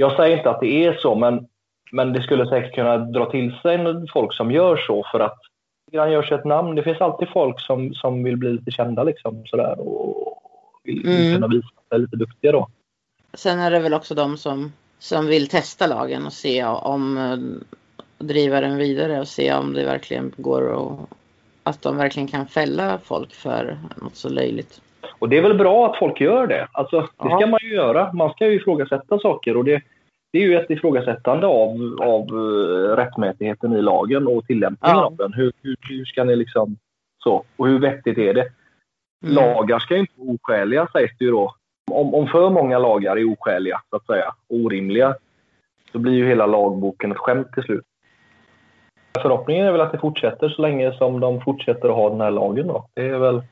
Jag 0.00 0.16
säger 0.16 0.36
inte 0.36 0.50
att 0.50 0.60
det 0.60 0.86
är 0.86 0.94
så, 0.94 1.14
men, 1.14 1.46
men 1.92 2.12
det 2.12 2.22
skulle 2.22 2.48
säkert 2.48 2.74
kunna 2.74 2.98
dra 2.98 3.30
till 3.30 3.54
sig 3.62 3.78
folk 4.12 4.34
som 4.34 4.50
gör 4.50 4.76
så 4.76 5.06
för 5.12 5.20
att 5.20 5.38
han 5.96 6.12
gör 6.12 6.22
sig 6.22 6.38
ett 6.38 6.44
namn. 6.44 6.74
Det 6.74 6.82
finns 6.82 7.00
alltid 7.00 7.28
folk 7.28 7.60
som, 7.60 7.94
som 7.94 8.22
vill 8.24 8.36
bli 8.36 8.52
lite 8.52 8.70
kända 8.70 9.02
liksom 9.02 9.46
sådär 9.46 9.80
och 9.80 10.42
vill 10.84 11.06
mm. 11.06 11.34
kunna 11.34 11.46
visa 11.46 11.68
sig 11.88 11.98
lite 11.98 12.16
duktiga 12.16 12.52
då. 12.52 12.68
Sen 13.34 13.58
är 13.58 13.70
det 13.70 13.80
väl 13.80 13.94
också 13.94 14.14
de 14.14 14.36
som 14.36 14.72
som 14.98 15.26
vill 15.26 15.48
testa 15.48 15.86
lagen 15.86 16.26
och 16.26 16.32
se 16.32 16.64
om 16.64 17.18
eh, 17.18 17.38
driva 18.26 18.60
den 18.60 18.76
vidare 18.76 19.20
och 19.20 19.28
se 19.28 19.54
om 19.54 19.72
det 19.72 19.84
verkligen 19.84 20.32
går 20.36 20.62
och 20.62 21.10
att 21.62 21.82
de 21.82 21.96
verkligen 21.96 22.28
kan 22.28 22.46
fälla 22.46 22.98
folk 23.04 23.34
för 23.34 23.78
något 23.96 24.16
så 24.16 24.28
löjligt. 24.28 24.80
Och 25.18 25.28
det 25.28 25.38
är 25.38 25.42
väl 25.42 25.58
bra 25.58 25.86
att 25.86 25.98
folk 25.98 26.20
gör 26.20 26.46
det. 26.46 26.68
Alltså, 26.72 27.00
det 27.00 27.28
ska 27.28 27.46
man 27.46 27.60
ju 27.62 27.74
göra. 27.74 28.12
Man 28.12 28.30
ska 28.30 28.46
ju 28.46 28.54
ifrågasätta 28.54 29.18
saker 29.18 29.56
och 29.56 29.64
det, 29.64 29.82
det 30.32 30.38
är 30.38 30.42
ju 30.42 30.56
ett 30.56 30.70
ifrågasättande 30.70 31.46
av, 31.46 31.96
av 32.00 32.34
uh, 32.34 32.96
rättmätigheten 32.96 33.72
i 33.72 33.82
lagen 33.82 34.26
och 34.26 34.46
tillämpningen 34.46 34.96
ja. 34.96 35.04
av 35.04 35.16
den. 35.16 35.32
Hur, 35.32 35.52
hur, 35.62 35.76
hur, 35.88 36.04
ska 36.04 36.24
ni 36.24 36.36
liksom 36.36 36.76
så? 37.24 37.44
Och 37.56 37.68
hur 37.68 37.78
vettigt 37.78 38.18
är 38.18 38.34
det? 38.34 38.46
Mm. 39.24 39.34
Lagar 39.34 39.78
ska 39.78 39.94
ju 39.94 40.00
inte 40.00 40.12
vara 40.16 40.34
oskäliga 40.34 40.88
sägs 40.92 41.18
det 41.18 41.24
ju 41.24 41.30
då 41.30 41.54
om, 41.90 42.14
om 42.14 42.26
för 42.26 42.50
många 42.50 42.78
lagar 42.78 43.16
är 43.16 43.32
oskäliga, 43.32 43.80
så 43.90 43.96
att 43.96 44.06
säga, 44.06 44.34
orimliga, 44.48 45.14
så 45.92 45.98
blir 45.98 46.12
ju 46.12 46.26
hela 46.26 46.46
lagboken 46.46 47.12
ett 47.12 47.18
skämt 47.18 47.52
till 47.52 47.62
slut. 47.62 47.84
Förhoppningen 49.22 49.66
är 49.66 49.72
väl 49.72 49.80
att 49.80 49.92
det 49.92 49.98
fortsätter 49.98 50.48
så 50.48 50.62
länge 50.62 50.92
som 50.92 51.20
de 51.20 51.40
fortsätter 51.40 51.88
att 51.88 51.94
ha 51.94 52.10
den 52.10 52.20
här 52.20 52.30
lagen. 52.30 52.66
Då. 52.66 52.86
Det 52.94 53.08
är 53.08 53.18
väl, 53.18 53.42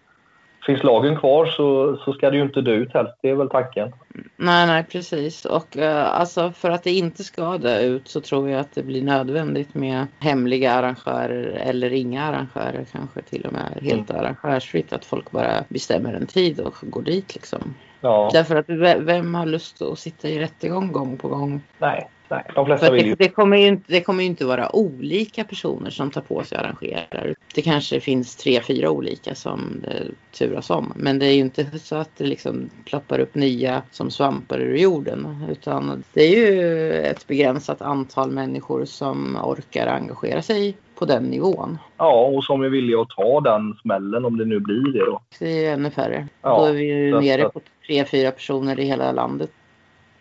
finns 0.68 0.84
lagen 0.84 1.16
kvar 1.16 1.46
så, 1.46 1.96
så 2.04 2.12
ska 2.12 2.30
det 2.30 2.36
ju 2.36 2.42
inte 2.42 2.60
dö 2.60 2.72
ut 2.72 2.94
helst. 2.94 3.12
Det 3.22 3.30
är 3.30 3.34
väl 3.34 3.48
tanken. 3.48 3.92
Nej, 4.36 4.66
nej 4.66 4.84
precis. 4.84 5.44
Och 5.44 5.76
uh, 5.76 6.20
alltså 6.20 6.52
för 6.52 6.70
att 6.70 6.82
det 6.82 6.90
inte 6.90 7.24
ska 7.24 7.58
dö 7.58 7.80
ut 7.80 8.08
så 8.08 8.20
tror 8.20 8.50
jag 8.50 8.60
att 8.60 8.74
det 8.74 8.82
blir 8.82 9.02
nödvändigt 9.02 9.74
med 9.74 10.06
hemliga 10.18 10.72
arrangörer 10.72 11.44
eller 11.44 11.92
inga 11.92 12.22
arrangörer 12.22 12.86
kanske 12.92 13.22
till 13.22 13.46
och 13.46 13.52
med 13.52 13.78
helt 13.82 14.10
mm. 14.10 14.22
arrangörsfritt. 14.22 14.92
Att 14.92 15.04
folk 15.04 15.30
bara 15.30 15.64
bestämmer 15.68 16.14
en 16.14 16.26
tid 16.26 16.60
och 16.60 16.74
går 16.82 17.02
dit 17.02 17.34
liksom. 17.34 17.74
Ja. 18.00 18.30
Därför 18.32 18.56
att 18.56 18.68
vem 19.00 19.34
har 19.34 19.46
lust 19.46 19.82
att 19.82 19.98
sitta 19.98 20.28
i 20.28 20.38
rättegång 20.38 20.92
gång 20.92 21.16
på 21.16 21.28
gång? 21.28 21.60
Nej, 21.78 22.08
nej. 22.28 22.44
de 22.54 22.66
flesta 22.66 22.90
vill 22.90 23.06
ju. 23.06 23.14
Det, 23.14 23.24
det, 23.24 23.28
kommer 23.28 23.56
ju 23.56 23.66
inte, 23.66 23.92
det 23.92 24.00
kommer 24.00 24.22
ju 24.22 24.28
inte 24.28 24.44
vara 24.44 24.76
olika 24.76 25.44
personer 25.44 25.90
som 25.90 26.10
tar 26.10 26.20
på 26.20 26.44
sig 26.44 26.58
och 26.58 26.64
arrangerar. 26.64 27.34
Det 27.54 27.62
kanske 27.62 28.00
finns 28.00 28.36
tre, 28.36 28.60
fyra 28.60 28.90
olika 28.90 29.34
som 29.34 29.82
det 29.82 30.02
turas 30.38 30.70
om. 30.70 30.92
Men 30.96 31.18
det 31.18 31.26
är 31.26 31.32
ju 31.32 31.40
inte 31.40 31.78
så 31.78 31.96
att 31.96 32.10
det 32.16 32.24
liksom 32.24 32.70
ploppar 32.84 33.18
upp 33.18 33.34
nya 33.34 33.82
som 33.90 34.10
svampar 34.10 34.58
ur 34.58 34.76
jorden. 34.76 35.46
Utan 35.50 36.04
det 36.12 36.22
är 36.22 36.36
ju 36.36 36.92
ett 36.92 37.26
begränsat 37.26 37.82
antal 37.82 38.30
människor 38.30 38.84
som 38.84 39.36
orkar 39.36 39.86
engagera 39.86 40.42
sig 40.42 40.76
på 40.98 41.04
den 41.04 41.22
nivån. 41.22 41.78
Ja, 41.96 42.24
och 42.26 42.44
som 42.44 42.62
är 42.62 42.68
villiga 42.68 43.00
att 43.00 43.10
ta 43.10 43.40
den 43.40 43.74
smällen 43.82 44.24
om 44.24 44.38
det 44.38 44.44
nu 44.44 44.60
blir 44.60 44.92
det 44.92 45.04
då. 45.04 45.20
Det 45.38 45.66
är 45.66 45.72
ännu 45.72 45.90
färre. 45.90 46.28
Ja, 46.42 46.58
då 46.58 46.64
är 46.64 46.72
vi 46.72 46.84
ju 46.84 47.20
nere 47.20 47.48
på 47.48 47.60
tre, 47.86 48.04
fyra 48.04 48.30
personer 48.30 48.80
i 48.80 48.84
hela 48.84 49.12
landet. 49.12 49.50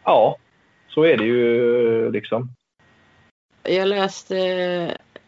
Ja, 0.03 0.37
så 0.89 1.03
är 1.03 1.17
det 1.17 1.23
ju 1.23 2.11
liksom. 2.11 2.49
Jag 3.63 3.87
läste 3.87 4.37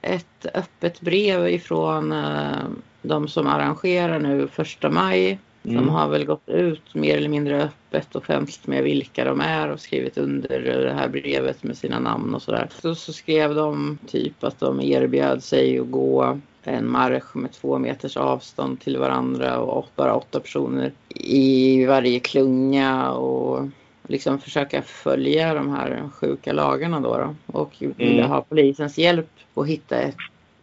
ett 0.02 0.46
öppet 0.54 1.02
brev 1.02 1.48
ifrån 1.48 2.12
eh, 2.12 2.64
de 3.02 3.28
som 3.28 3.48
arrangerar 3.48 4.20
nu 4.20 4.48
första 4.48 4.90
maj. 4.90 5.40
Mm. 5.64 5.76
De 5.76 5.90
har 5.90 6.08
väl 6.08 6.26
gått 6.26 6.50
ut 6.50 6.96
mer 6.96 7.18
eller 7.18 7.30
mindre 7.30 7.64
öppet 7.64 8.16
offentligt 8.16 8.68
med 8.68 8.84
vilka 8.84 9.26
de 9.26 9.42
är 9.42 9.70
och 9.70 9.80
skrivit 9.80 10.18
under 10.18 10.60
det 10.60 10.94
här 10.94 11.08
brevet 11.08 11.64
med 11.64 11.78
sina 11.78 12.00
namn 12.00 12.36
och 12.36 12.42
sådär. 12.42 12.70
Så, 12.82 12.96
så 12.96 13.14
skrev 13.14 13.56
de 13.56 13.98
typ 14.08 14.44
att 14.44 14.60
de 14.60 14.82
erbjöd 14.82 15.44
sig 15.44 15.80
att 15.80 15.92
gå 15.92 16.40
en 16.64 16.92
marsch 16.92 17.36
med 17.36 17.52
två 17.52 17.78
meters 17.78 18.18
avstånd 18.18 18.80
till 18.80 18.98
varandra 18.98 19.60
och 19.60 19.88
bara 19.96 20.16
åtta 20.16 20.40
personer 20.40 20.92
i 21.16 21.86
varje 21.86 22.20
klunga 22.20 23.12
och 23.12 23.68
liksom 24.08 24.40
försöka 24.40 24.82
följa 24.82 25.54
de 25.54 25.70
här 25.70 26.10
sjuka 26.14 26.54
lagarna 26.54 27.00
då, 27.00 27.18
då. 27.18 27.60
och 27.60 27.74
ville 27.80 28.20
mm. 28.20 28.32
ha 28.32 28.42
polisens 28.42 28.98
hjälp 28.98 29.30
att 29.54 29.68
hitta 29.68 29.96
ett, 29.96 30.16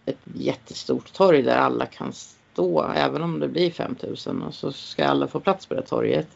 ett 0.06 0.18
jättestort 0.34 1.12
torg 1.12 1.42
där 1.42 1.56
alla 1.56 1.86
kan 1.86 2.12
stå 2.56 2.82
även 2.96 3.22
om 3.22 3.40
det 3.40 3.48
blir 3.48 3.70
5000 3.70 4.42
och 4.42 4.54
så 4.54 4.72
ska 4.72 5.06
alla 5.06 5.28
få 5.28 5.40
plats 5.40 5.66
på 5.66 5.74
det 5.74 5.82
torget 5.82 6.28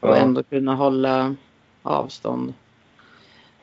och 0.00 0.08
ja. 0.08 0.16
ändå 0.16 0.42
kunna 0.42 0.74
hålla 0.74 1.34
avstånd 1.82 2.54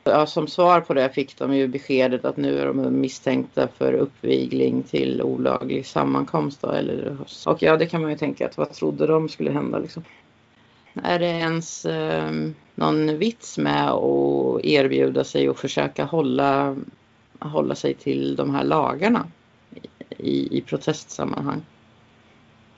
Ja, 0.04 0.26
som 0.26 0.48
svar 0.48 0.80
på 0.80 0.94
det 0.94 1.10
fick 1.10 1.38
de 1.38 1.54
ju 1.54 1.68
beskedet 1.68 2.24
att 2.24 2.36
nu 2.36 2.58
är 2.58 2.66
de 2.66 3.00
misstänkta 3.00 3.68
för 3.68 3.92
uppvigling 3.92 4.82
till 4.82 5.22
olaglig 5.22 5.86
sammankomst. 5.86 6.62
Då, 6.62 6.70
eller, 6.70 7.16
och 7.46 7.62
ja, 7.62 7.76
det 7.76 7.86
kan 7.86 8.02
man 8.02 8.10
ju 8.10 8.16
tänka 8.16 8.46
att 8.46 8.58
vad 8.58 8.72
trodde 8.72 9.06
de 9.06 9.28
skulle 9.28 9.50
hända 9.50 9.78
liksom. 9.78 10.02
Är 10.94 11.18
det 11.18 11.26
ens 11.26 11.84
eh, 11.84 12.32
någon 12.74 13.18
vits 13.18 13.58
med 13.58 13.90
att 13.90 14.64
erbjuda 14.64 15.24
sig 15.24 15.48
och 15.48 15.58
försöka 15.58 16.04
hålla, 16.04 16.76
hålla 17.38 17.74
sig 17.74 17.94
till 17.94 18.36
de 18.36 18.54
här 18.54 18.64
lagarna 18.64 19.26
i, 20.18 20.58
i 20.58 20.60
protestsammanhang? 20.60 21.62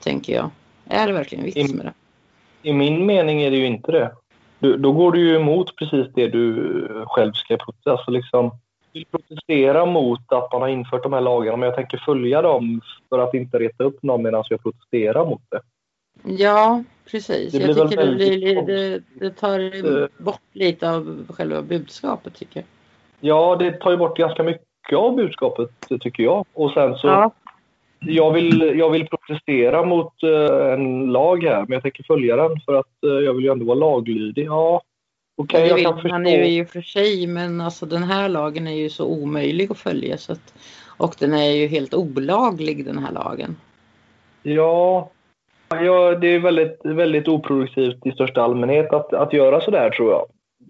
Tänker 0.03 0.33
jag. 0.33 0.49
Är 0.85 1.07
det 1.07 1.13
verkligen 1.13 1.45
vits 1.45 1.73
med 1.73 1.85
det? 1.85 1.93
I 2.69 2.73
min 2.73 3.05
mening 3.05 3.41
är 3.41 3.51
det 3.51 3.57
ju 3.57 3.65
inte 3.65 3.91
det. 3.91 4.11
du, 4.59 4.77
då 4.77 4.91
går 4.91 5.11
du 5.11 5.19
ju 5.19 5.35
emot 5.35 5.75
precis 5.75 6.07
det 6.15 6.27
du 6.27 6.87
själv 7.07 7.33
ska 7.33 7.57
protestera. 7.57 7.93
Alltså 7.93 8.11
liksom, 8.11 8.51
vill 8.93 9.05
protestera 9.05 9.85
mot 9.85 10.31
att 10.31 10.51
man 10.51 10.61
har 10.61 10.67
infört 10.67 11.03
de 11.03 11.13
här 11.13 11.21
lagarna, 11.21 11.57
men 11.57 11.67
jag 11.67 11.75
tänker 11.75 11.97
följa 11.97 12.41
dem 12.41 12.81
för 13.09 13.19
att 13.19 13.33
inte 13.33 13.59
reta 13.59 13.83
upp 13.83 14.03
någon 14.03 14.23
medan 14.23 14.43
jag 14.49 14.63
protesterar 14.63 15.25
mot 15.25 15.41
det. 15.49 15.61
Ja, 16.23 16.83
precis. 17.11 17.53
Det 17.53 17.59
jag 17.59 17.89
tycker 17.89 18.05
det, 18.05 18.15
blir, 18.15 18.61
det, 18.61 19.01
det 19.13 19.29
tar 19.29 20.23
bort 20.23 20.41
lite 20.53 20.91
av 20.91 21.25
själva 21.29 21.61
budskapet, 21.61 22.35
tycker 22.35 22.59
jag. 22.59 22.65
Ja, 23.19 23.55
det 23.55 23.71
tar 23.71 23.91
ju 23.91 23.97
bort 23.97 24.17
ganska 24.17 24.43
mycket 24.43 24.97
av 24.97 25.15
budskapet, 25.15 25.69
tycker 25.99 26.23
jag. 26.23 26.45
Och 26.53 26.71
sen 26.71 26.95
så... 26.95 27.07
Ja. 27.07 27.31
Jag 27.99 28.33
vill, 28.33 28.73
jag 28.75 28.89
vill 28.89 29.07
protestera 29.07 29.85
mot 29.85 30.23
uh, 30.23 30.73
en 30.73 31.05
lag 31.05 31.43
här, 31.43 31.59
men 31.59 31.71
jag 31.71 31.81
tänker 31.81 32.03
följa 32.03 32.35
den 32.35 32.59
för 32.59 32.73
att 32.73 32.85
uh, 33.05 33.11
jag 33.11 33.33
vill 33.33 33.43
ju 33.43 33.51
ändå 33.51 33.65
vara 33.65 33.77
laglydig. 33.77 34.45
Ja, 34.45 34.81
okej, 35.37 35.63
okay, 35.63 35.69
jag 35.69 35.91
kan 35.91 36.01
förstå. 36.01 36.09
Man 36.09 36.27
är 36.27 36.45
ju 36.45 36.65
för 36.65 36.81
sig, 36.81 37.27
men 37.27 37.61
alltså 37.61 37.85
den 37.85 38.03
här 38.03 38.29
lagen 38.29 38.67
är 38.67 38.75
ju 38.75 38.89
så 38.89 39.05
omöjlig 39.05 39.71
att 39.71 39.77
följa. 39.77 40.17
Så 40.17 40.31
att, 40.31 40.53
och 40.97 41.15
den 41.19 41.33
är 41.33 41.51
ju 41.51 41.67
helt 41.67 41.93
olaglig, 41.93 42.85
den 42.85 42.97
här 42.97 43.11
lagen. 43.11 43.55
Ja, 44.43 45.09
ja 45.69 46.15
det 46.15 46.27
är 46.27 46.39
väldigt, 46.39 46.79
väldigt 46.83 47.27
oproduktivt 47.27 48.05
i 48.05 48.11
största 48.11 48.41
allmänhet 48.41 48.93
att, 48.93 49.13
att 49.13 49.33
göra 49.33 49.61
sådär, 49.61 49.89
tror 49.89 50.11
jag. 50.11 50.25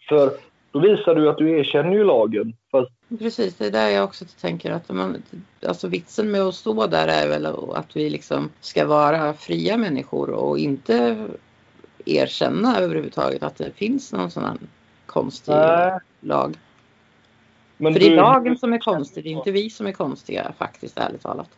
För 0.09 0.31
då 0.71 0.79
visar 0.79 1.15
du 1.15 1.29
att 1.29 1.37
du 1.37 1.59
erkänner 1.59 1.91
ju 1.91 2.03
lagen. 2.03 2.53
Fast... 2.71 2.91
Precis, 3.19 3.55
det 3.55 3.65
är 3.65 3.71
där 3.71 3.89
jag 3.89 4.03
också 4.03 4.25
tänker 4.41 4.71
att 4.71 4.89
man, 4.89 5.23
alltså 5.67 5.87
vitsen 5.87 6.31
med 6.31 6.41
att 6.41 6.55
stå 6.55 6.87
där 6.87 7.07
är 7.07 7.27
väl 7.27 7.45
att 7.75 7.95
vi 7.95 8.09
liksom 8.09 8.49
ska 8.59 8.87
vara 8.87 9.33
fria 9.33 9.77
människor 9.77 10.29
och 10.29 10.59
inte 10.59 11.27
erkänna 12.05 12.79
överhuvudtaget 12.79 13.43
att 13.43 13.55
det 13.55 13.71
finns 13.71 14.13
någon 14.13 14.31
sån 14.31 14.43
här 14.43 14.57
konstig 15.05 15.51
Nej. 15.51 15.99
lag. 16.19 16.57
Men 17.77 17.93
För 17.93 17.99
du... 17.99 18.05
det 18.05 18.13
är 18.13 18.15
lagen 18.15 18.57
som 18.57 18.73
är 18.73 18.77
konstig, 18.79 19.23
det 19.23 19.29
är 19.29 19.31
inte 19.31 19.51
vi 19.51 19.69
som 19.69 19.87
är 19.87 19.91
konstiga 19.91 20.51
faktiskt, 20.57 20.99
ärligt 20.99 21.21
talat. 21.21 21.49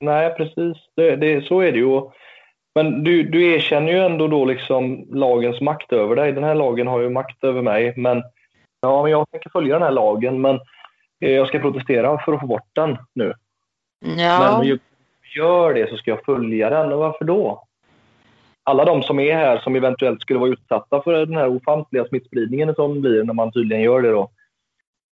Nej, 0.00 0.34
precis. 0.36 0.76
Det, 0.94 1.16
det, 1.16 1.46
så 1.46 1.60
är 1.60 1.72
det 1.72 1.78
ju. 1.78 2.00
Men 2.74 3.04
du, 3.04 3.22
du 3.22 3.52
erkänner 3.52 3.92
ju 3.92 3.98
ändå 3.98 4.28
då 4.28 4.44
liksom 4.44 5.06
lagens 5.12 5.60
makt 5.60 5.92
över 5.92 6.16
dig. 6.16 6.32
Den 6.32 6.44
här 6.44 6.54
lagen 6.54 6.86
har 6.86 7.00
ju 7.00 7.08
makt 7.08 7.44
över 7.44 7.62
mig. 7.62 7.94
Men, 7.96 8.22
ja, 8.80 9.02
men 9.02 9.10
jag 9.10 9.30
tänker 9.30 9.50
följa 9.50 9.74
den 9.74 9.82
här 9.82 9.90
lagen, 9.90 10.40
men 10.40 10.60
eh, 11.20 11.30
jag 11.30 11.48
ska 11.48 11.58
protestera 11.58 12.18
för 12.18 12.32
att 12.32 12.40
få 12.40 12.46
bort 12.46 12.68
den 12.72 12.98
nu. 13.14 13.34
Ja. 14.00 14.38
Men 14.38 14.54
om 14.54 14.66
jag 14.66 14.78
gör 15.36 15.74
det 15.74 15.90
så 15.90 15.96
ska 15.96 16.10
jag 16.10 16.24
följa 16.24 16.70
den. 16.70 16.92
Och 16.92 16.98
varför 16.98 17.24
då? 17.24 17.64
Alla 18.62 18.84
de 18.84 19.02
som 19.02 19.18
är 19.18 19.34
här 19.34 19.58
som 19.58 19.76
eventuellt 19.76 20.20
skulle 20.20 20.38
vara 20.38 20.50
utsatta 20.50 21.02
för 21.02 21.26
den 21.26 21.36
här 21.36 21.48
ofantliga 21.48 22.04
smittspridningen 22.04 22.74
som 22.74 23.00
blir 23.00 23.24
när 23.24 23.34
man 23.34 23.52
tydligen 23.52 23.82
gör 23.82 24.02
det 24.02 24.10
då. 24.10 24.30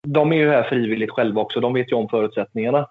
De 0.08 0.32
är 0.32 0.38
ju 0.38 0.50
här 0.50 0.64
frivilligt 0.64 1.12
själva 1.12 1.42
också. 1.42 1.60
De 1.60 1.74
vet 1.74 1.92
ju 1.92 1.96
om 1.96 2.10
förutsättningarna. 2.10 2.88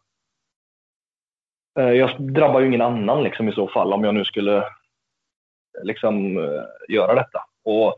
Eh, 1.79 1.93
jag 1.93 2.11
drabbar 2.19 2.61
ju 2.61 2.67
ingen 2.67 2.83
annan 2.83 3.23
liksom, 3.23 3.49
i 3.49 3.53
så 3.53 3.69
fall 3.69 3.93
om 3.93 4.05
jag 4.05 4.15
nu 4.15 4.25
skulle 4.25 4.57
eh, 4.57 4.65
liksom, 5.83 6.39
eh, 6.39 6.63
göra 6.95 7.15
detta. 7.15 7.45
Och, 7.65 7.97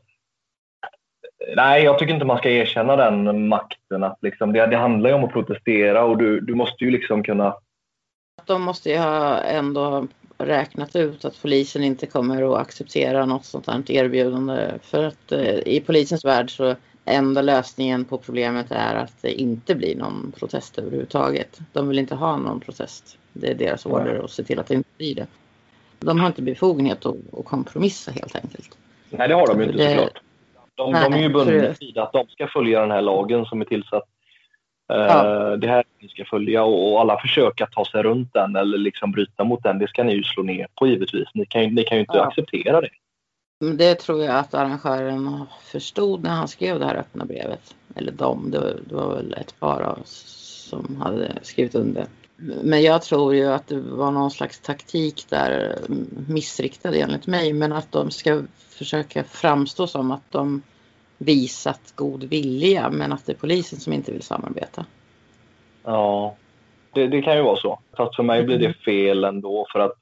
nej, 1.56 1.84
jag 1.84 1.98
tycker 1.98 2.14
inte 2.14 2.26
man 2.26 2.38
ska 2.38 2.50
erkänna 2.50 2.96
den 2.96 3.48
makten. 3.48 4.04
Att, 4.04 4.18
liksom, 4.22 4.52
det, 4.52 4.66
det 4.66 4.76
handlar 4.76 5.10
ju 5.10 5.16
om 5.16 5.24
att 5.24 5.32
protestera 5.32 6.04
och 6.04 6.18
du, 6.18 6.40
du 6.40 6.54
måste 6.54 6.84
ju 6.84 6.90
liksom 6.90 7.22
kunna... 7.22 7.56
De 8.44 8.62
måste 8.62 8.90
ju 8.90 8.96
ha 8.96 9.38
ändå 9.38 10.06
räknat 10.38 10.96
ut 10.96 11.24
att 11.24 11.42
polisen 11.42 11.84
inte 11.84 12.06
kommer 12.06 12.52
att 12.52 12.60
acceptera 12.60 13.26
något 13.26 13.44
sånt 13.44 13.66
här 13.66 13.90
erbjudande. 13.90 14.70
För 14.82 15.04
att 15.04 15.32
eh, 15.32 15.58
i 15.58 15.82
polisens 15.86 16.24
värld 16.24 16.56
så 16.56 16.76
enda 17.04 17.42
lösningen 17.42 18.04
på 18.04 18.18
problemet 18.18 18.66
är 18.70 18.94
att 18.94 19.22
det 19.22 19.32
inte 19.32 19.74
blir 19.74 19.96
någon 19.96 20.32
protest 20.38 20.78
överhuvudtaget. 20.78 21.58
De 21.72 21.88
vill 21.88 21.98
inte 21.98 22.14
ha 22.14 22.36
någon 22.36 22.60
protest. 22.60 23.18
Det 23.32 23.50
är 23.50 23.54
deras 23.54 23.86
order 23.86 24.24
att 24.24 24.30
se 24.30 24.42
till 24.42 24.58
att 24.58 24.66
det 24.66 24.74
inte 24.74 24.90
blir 24.96 25.14
det. 25.14 25.26
De 25.98 26.20
har 26.20 26.26
inte 26.26 26.42
befogenhet 26.42 27.06
att, 27.06 27.16
att 27.38 27.44
kompromissa 27.44 28.10
helt 28.10 28.36
enkelt. 28.36 28.78
Nej, 29.10 29.28
det 29.28 29.34
har 29.34 29.46
de 29.46 29.60
ju 29.60 29.66
inte 29.66 29.76
det... 29.76 29.90
såklart. 29.90 30.22
De, 30.74 30.92
Nej, 30.92 31.10
de 31.10 31.16
är 31.16 31.22
ju 31.22 31.28
bundna 31.28 31.74
vid 31.80 31.98
att 31.98 32.12
de 32.12 32.26
ska 32.26 32.46
följa 32.46 32.80
den 32.80 32.90
här 32.90 33.02
lagen 33.02 33.44
som 33.44 33.60
är 33.60 33.64
tillsatt. 33.64 34.08
Eh, 34.92 34.98
ja. 34.98 35.56
Det 35.56 35.68
här 35.68 35.84
ni 35.98 36.08
ska 36.08 36.24
följa 36.24 36.64
och 36.64 37.00
alla 37.00 37.20
försök 37.20 37.60
att 37.60 37.72
ta 37.72 37.84
sig 37.84 38.02
runt 38.02 38.32
den 38.32 38.56
eller 38.56 38.78
liksom 38.78 39.12
bryta 39.12 39.44
mot 39.44 39.62
den, 39.62 39.78
det 39.78 39.88
ska 39.88 40.04
ni 40.04 40.12
ju 40.12 40.22
slå 40.22 40.42
ner 40.42 40.66
på 40.74 40.86
givetvis. 40.86 41.28
Ni 41.34 41.46
kan 41.46 41.62
ju, 41.62 41.70
ni 41.70 41.84
kan 41.84 41.96
ju 41.96 42.00
inte 42.00 42.16
ja. 42.16 42.24
acceptera 42.24 42.80
det. 42.80 42.88
Det 43.60 43.94
tror 43.94 44.24
jag 44.24 44.36
att 44.36 44.54
arrangören 44.54 45.46
förstod 45.62 46.22
när 46.22 46.30
han 46.30 46.48
skrev 46.48 46.78
det 46.78 46.86
här 46.86 46.94
öppna 46.94 47.24
brevet. 47.24 47.74
Eller 47.94 48.12
de, 48.12 48.50
det 48.50 48.94
var, 48.94 49.14
väl 49.14 49.34
ett 49.34 49.60
par 49.60 49.80
av 49.80 49.98
som 50.04 50.96
hade 51.02 51.38
skrivit 51.42 51.74
under. 51.74 52.06
Men 52.62 52.82
jag 52.82 53.02
tror 53.02 53.34
ju 53.34 53.46
att 53.46 53.66
det 53.66 53.80
var 53.80 54.10
någon 54.10 54.30
slags 54.30 54.60
taktik 54.60 55.26
där, 55.28 55.78
missriktad 56.28 56.94
enligt 56.94 57.26
mig, 57.26 57.52
men 57.52 57.72
att 57.72 57.92
de 57.92 58.10
ska 58.10 58.42
försöka 58.56 59.24
framstå 59.24 59.86
som 59.86 60.10
att 60.10 60.32
de 60.32 60.62
visat 61.18 61.92
god 61.94 62.24
vilja, 62.24 62.90
men 62.90 63.12
att 63.12 63.26
det 63.26 63.32
är 63.32 63.36
polisen 63.36 63.80
som 63.80 63.92
inte 63.92 64.12
vill 64.12 64.22
samarbeta. 64.22 64.84
Ja, 65.84 66.36
det, 66.92 67.08
det 67.08 67.22
kan 67.22 67.36
ju 67.36 67.42
vara 67.42 67.56
så. 67.56 67.78
Fast 67.96 68.16
för 68.16 68.22
mig 68.22 68.42
blir 68.42 68.58
det 68.58 68.72
fel 68.84 69.24
ändå, 69.24 69.66
för 69.72 69.78
att 69.78 69.99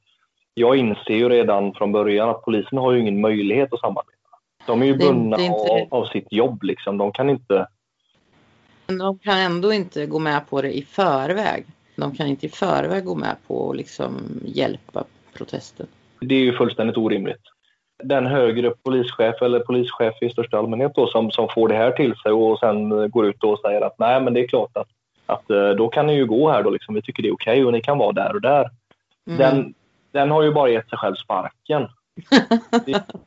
jag 0.59 0.77
inser 0.77 1.15
ju 1.15 1.29
redan 1.29 1.75
från 1.75 1.93
början 1.93 2.29
att 2.29 2.45
polisen 2.45 2.79
har 2.79 2.93
ju 2.93 3.01
ingen 3.01 3.21
möjlighet 3.21 3.73
att 3.73 3.81
samarbeta. 3.81 4.13
De 4.67 4.83
är 4.83 4.87
ju 4.87 4.97
bundna 4.97 5.37
av, 5.37 5.89
av 5.91 6.05
sitt 6.05 6.33
jobb 6.33 6.63
liksom. 6.63 6.99
De 6.99 7.13
kan 7.13 7.31
inte... 7.31 7.67
Men 8.87 8.99
de 8.99 9.19
kan 9.19 9.39
ändå 9.39 9.73
inte 9.73 10.07
gå 10.07 10.19
med 10.19 10.51
på 10.51 10.63
det 10.63 10.77
i 10.77 10.83
förväg. 10.83 11.65
De 11.97 12.15
kan 12.15 12.27
inte 12.27 12.47
i 12.47 12.49
förväg 12.49 13.05
gå 13.05 13.15
med 13.15 13.37
på 13.47 13.71
att 13.71 13.77
liksom 13.77 14.41
hjälpa 14.45 15.05
protesten. 15.33 15.87
Det 16.21 16.35
är 16.35 16.41
ju 16.41 16.53
fullständigt 16.53 16.97
orimligt. 16.97 17.43
Den 18.05 18.27
högre 18.27 18.71
polischef 18.71 19.43
eller 19.43 19.61
polischef 19.61 20.15
i 20.23 20.31
största 20.31 20.59
allmänhet 20.59 20.93
då, 20.95 21.07
som, 21.07 21.31
som 21.31 21.49
får 21.55 21.69
det 21.69 21.75
här 21.75 21.91
till 21.91 22.15
sig 22.17 22.33
och 22.33 22.59
sen 22.59 23.11
går 23.11 23.27
ut 23.27 23.45
och 23.45 23.59
säger 23.59 23.81
att 23.81 23.99
nej 23.99 24.21
men 24.21 24.35
det 24.35 24.41
är 24.41 24.49
klart 24.49 24.77
att, 24.77 24.89
att 25.27 25.51
eh, 25.51 25.71
då 25.71 25.89
kan 25.89 26.07
ni 26.07 26.15
ju 26.15 26.27
gå 26.27 26.51
här 26.51 26.63
då 26.63 26.71
liksom. 26.71 26.95
Vi 26.95 27.03
tycker 27.03 27.23
det 27.23 27.29
är 27.29 27.35
okej 27.35 27.53
okay 27.53 27.65
och 27.65 27.73
ni 27.73 27.81
kan 27.81 27.99
vara 27.99 28.13
där 28.13 28.35
och 28.35 28.41
där. 28.41 28.71
Mm. 29.27 29.39
Den, 29.39 29.75
den 30.19 30.31
har 30.31 30.43
ju 30.43 30.53
bara 30.53 30.69
gett 30.69 30.89
sig 30.89 30.99
själv 30.99 31.15
sparken. 31.15 31.89
det, 32.71 32.93
är 32.93 32.97
inte, 32.97 33.19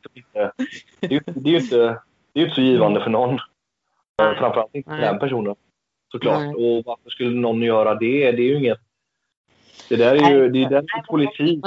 det, 1.00 1.14
är, 1.14 1.22
det 1.26 1.48
är 1.48 1.52
ju 1.52 1.58
inte, 1.58 2.00
det 2.32 2.40
är 2.40 2.44
inte 2.44 2.54
så 2.54 2.60
givande 2.60 3.00
för 3.00 3.10
någon. 3.10 3.38
Framförallt 4.38 4.74
inte 4.74 4.90
för 4.90 4.98
den 4.98 5.18
personen 5.18 5.54
såklart. 6.12 6.40
Nej. 6.40 6.54
Och 6.54 6.84
varför 6.86 7.10
skulle 7.10 7.40
någon 7.40 7.62
göra 7.62 7.94
det? 7.94 8.32
Det 8.32 8.42
är 8.42 8.48
ju 8.48 8.56
inget... 8.56 8.78
Det 9.88 9.96
där 9.96 10.14
är 10.14 10.30
ju 10.30 10.48
det 10.48 10.64
är 10.64 10.70
den 10.70 10.86
politik. 11.08 11.64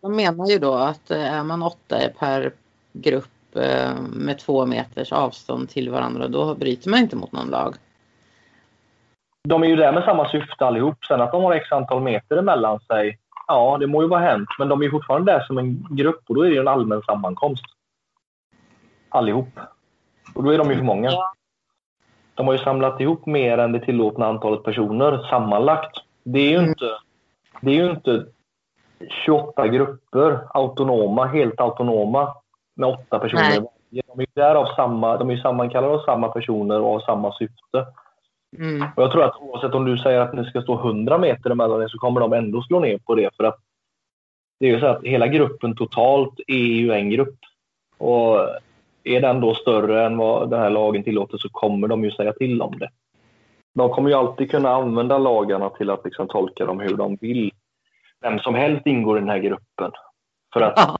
De 0.00 0.16
menar 0.16 0.46
ju 0.46 0.58
då 0.58 0.74
att 0.74 1.10
eh, 1.10 1.34
är 1.34 1.44
man 1.44 1.62
åtta 1.62 1.98
per 2.18 2.52
grupp 2.92 3.56
eh, 3.56 3.94
med 4.12 4.38
två 4.38 4.66
meters 4.66 5.12
avstånd 5.12 5.68
till 5.68 5.90
varandra 5.90 6.28
då 6.28 6.54
bryter 6.54 6.90
man 6.90 7.00
inte 7.00 7.16
mot 7.16 7.32
någon 7.32 7.50
lag. 7.50 7.74
De 9.48 9.62
är 9.62 9.66
ju 9.66 9.76
där 9.76 9.92
med 9.92 10.04
samma 10.04 10.28
syfte 10.28 10.66
allihop. 10.66 11.04
Sen 11.04 11.20
att 11.20 11.32
de 11.32 11.42
har 11.42 11.52
x 11.52 11.72
antal 11.72 12.02
meter 12.02 12.36
emellan 12.36 12.80
sig, 12.80 13.18
ja 13.46 13.76
det 13.80 13.86
må 13.86 14.02
ju 14.02 14.08
vara 14.08 14.20
hänt. 14.20 14.48
Men 14.58 14.68
de 14.68 14.82
är 14.82 14.90
fortfarande 14.90 15.32
där 15.32 15.40
som 15.40 15.58
en 15.58 15.86
grupp 15.90 16.20
och 16.28 16.34
då 16.34 16.42
är 16.42 16.48
det 16.48 16.54
ju 16.54 16.60
en 16.60 16.68
allmän 16.68 17.02
sammankomst. 17.02 17.64
Allihop. 19.08 19.60
Och 20.34 20.44
då 20.44 20.50
är 20.50 20.58
de 20.58 20.70
ju 20.70 20.76
för 20.76 20.84
många. 20.84 21.10
De 22.34 22.46
har 22.46 22.54
ju 22.54 22.58
samlat 22.58 23.00
ihop 23.00 23.26
mer 23.26 23.58
än 23.58 23.72
det 23.72 23.80
tillåtna 23.80 24.26
antalet 24.26 24.62
personer 24.62 25.26
sammanlagt. 25.30 25.96
Det 26.24 26.38
är 26.38 26.50
ju 26.50 26.56
mm. 26.56 26.68
inte, 26.68 26.98
det 27.60 27.70
är 27.70 27.74
ju 27.74 27.90
inte 27.90 28.26
28 29.24 29.68
grupper 29.68 30.38
autonoma, 30.54 31.26
helt 31.26 31.60
autonoma 31.60 32.34
med 32.74 32.88
åtta 32.88 33.18
personer. 33.18 33.60
Nej. 33.60 34.02
De 34.06 34.20
är 34.20 34.26
därav 34.34 34.66
samma, 34.76 35.16
de 35.16 35.30
är 35.30 35.36
sammankallade 35.36 35.94
av 35.94 35.98
samma 35.98 36.28
personer 36.28 36.80
och 36.80 36.92
har 36.92 37.00
samma 37.00 37.32
syfte. 37.32 37.86
Mm. 38.58 38.88
Och 38.96 39.02
jag 39.02 39.12
tror 39.12 39.24
att 39.24 39.36
oavsett 39.40 39.74
om 39.74 39.84
du 39.84 39.98
säger 39.98 40.20
att 40.20 40.34
ni 40.34 40.44
ska 40.44 40.62
stå 40.62 40.74
100 40.74 41.18
meter 41.18 41.50
emellan 41.50 41.82
er 41.82 41.88
så 41.88 41.98
kommer 41.98 42.20
de 42.20 42.32
ändå 42.32 42.62
slå 42.62 42.80
ner 42.80 42.98
på 42.98 43.14
det. 43.14 43.30
För 43.36 43.44
att 43.44 43.58
det 44.60 44.66
är 44.66 44.70
ju 44.70 44.80
så 44.80 44.86
att 44.86 45.04
hela 45.04 45.26
gruppen 45.26 45.76
totalt 45.76 46.40
är 46.46 46.54
ju 46.56 46.92
en 46.92 47.10
grupp. 47.10 47.38
Och 47.98 48.38
är 49.04 49.20
den 49.20 49.40
då 49.40 49.54
större 49.54 50.06
än 50.06 50.16
vad 50.16 50.50
den 50.50 50.60
här 50.60 50.70
lagen 50.70 51.02
tillåter 51.02 51.38
så 51.38 51.48
kommer 51.48 51.88
de 51.88 52.04
ju 52.04 52.10
säga 52.10 52.32
till 52.32 52.62
om 52.62 52.78
det. 52.78 52.88
De 53.74 53.90
kommer 53.90 54.10
ju 54.10 54.16
alltid 54.16 54.50
kunna 54.50 54.70
använda 54.70 55.18
lagarna 55.18 55.68
till 55.68 55.90
att 55.90 56.04
liksom 56.04 56.28
tolka 56.28 56.66
dem 56.66 56.80
hur 56.80 56.96
de 56.96 57.16
vill. 57.16 57.52
Vem 58.20 58.38
som 58.38 58.54
helst 58.54 58.86
ingår 58.86 59.16
i 59.16 59.20
den 59.20 59.28
här 59.28 59.38
gruppen. 59.38 59.90
För 60.52 60.60
att 60.60 60.72
ja, 60.76 60.98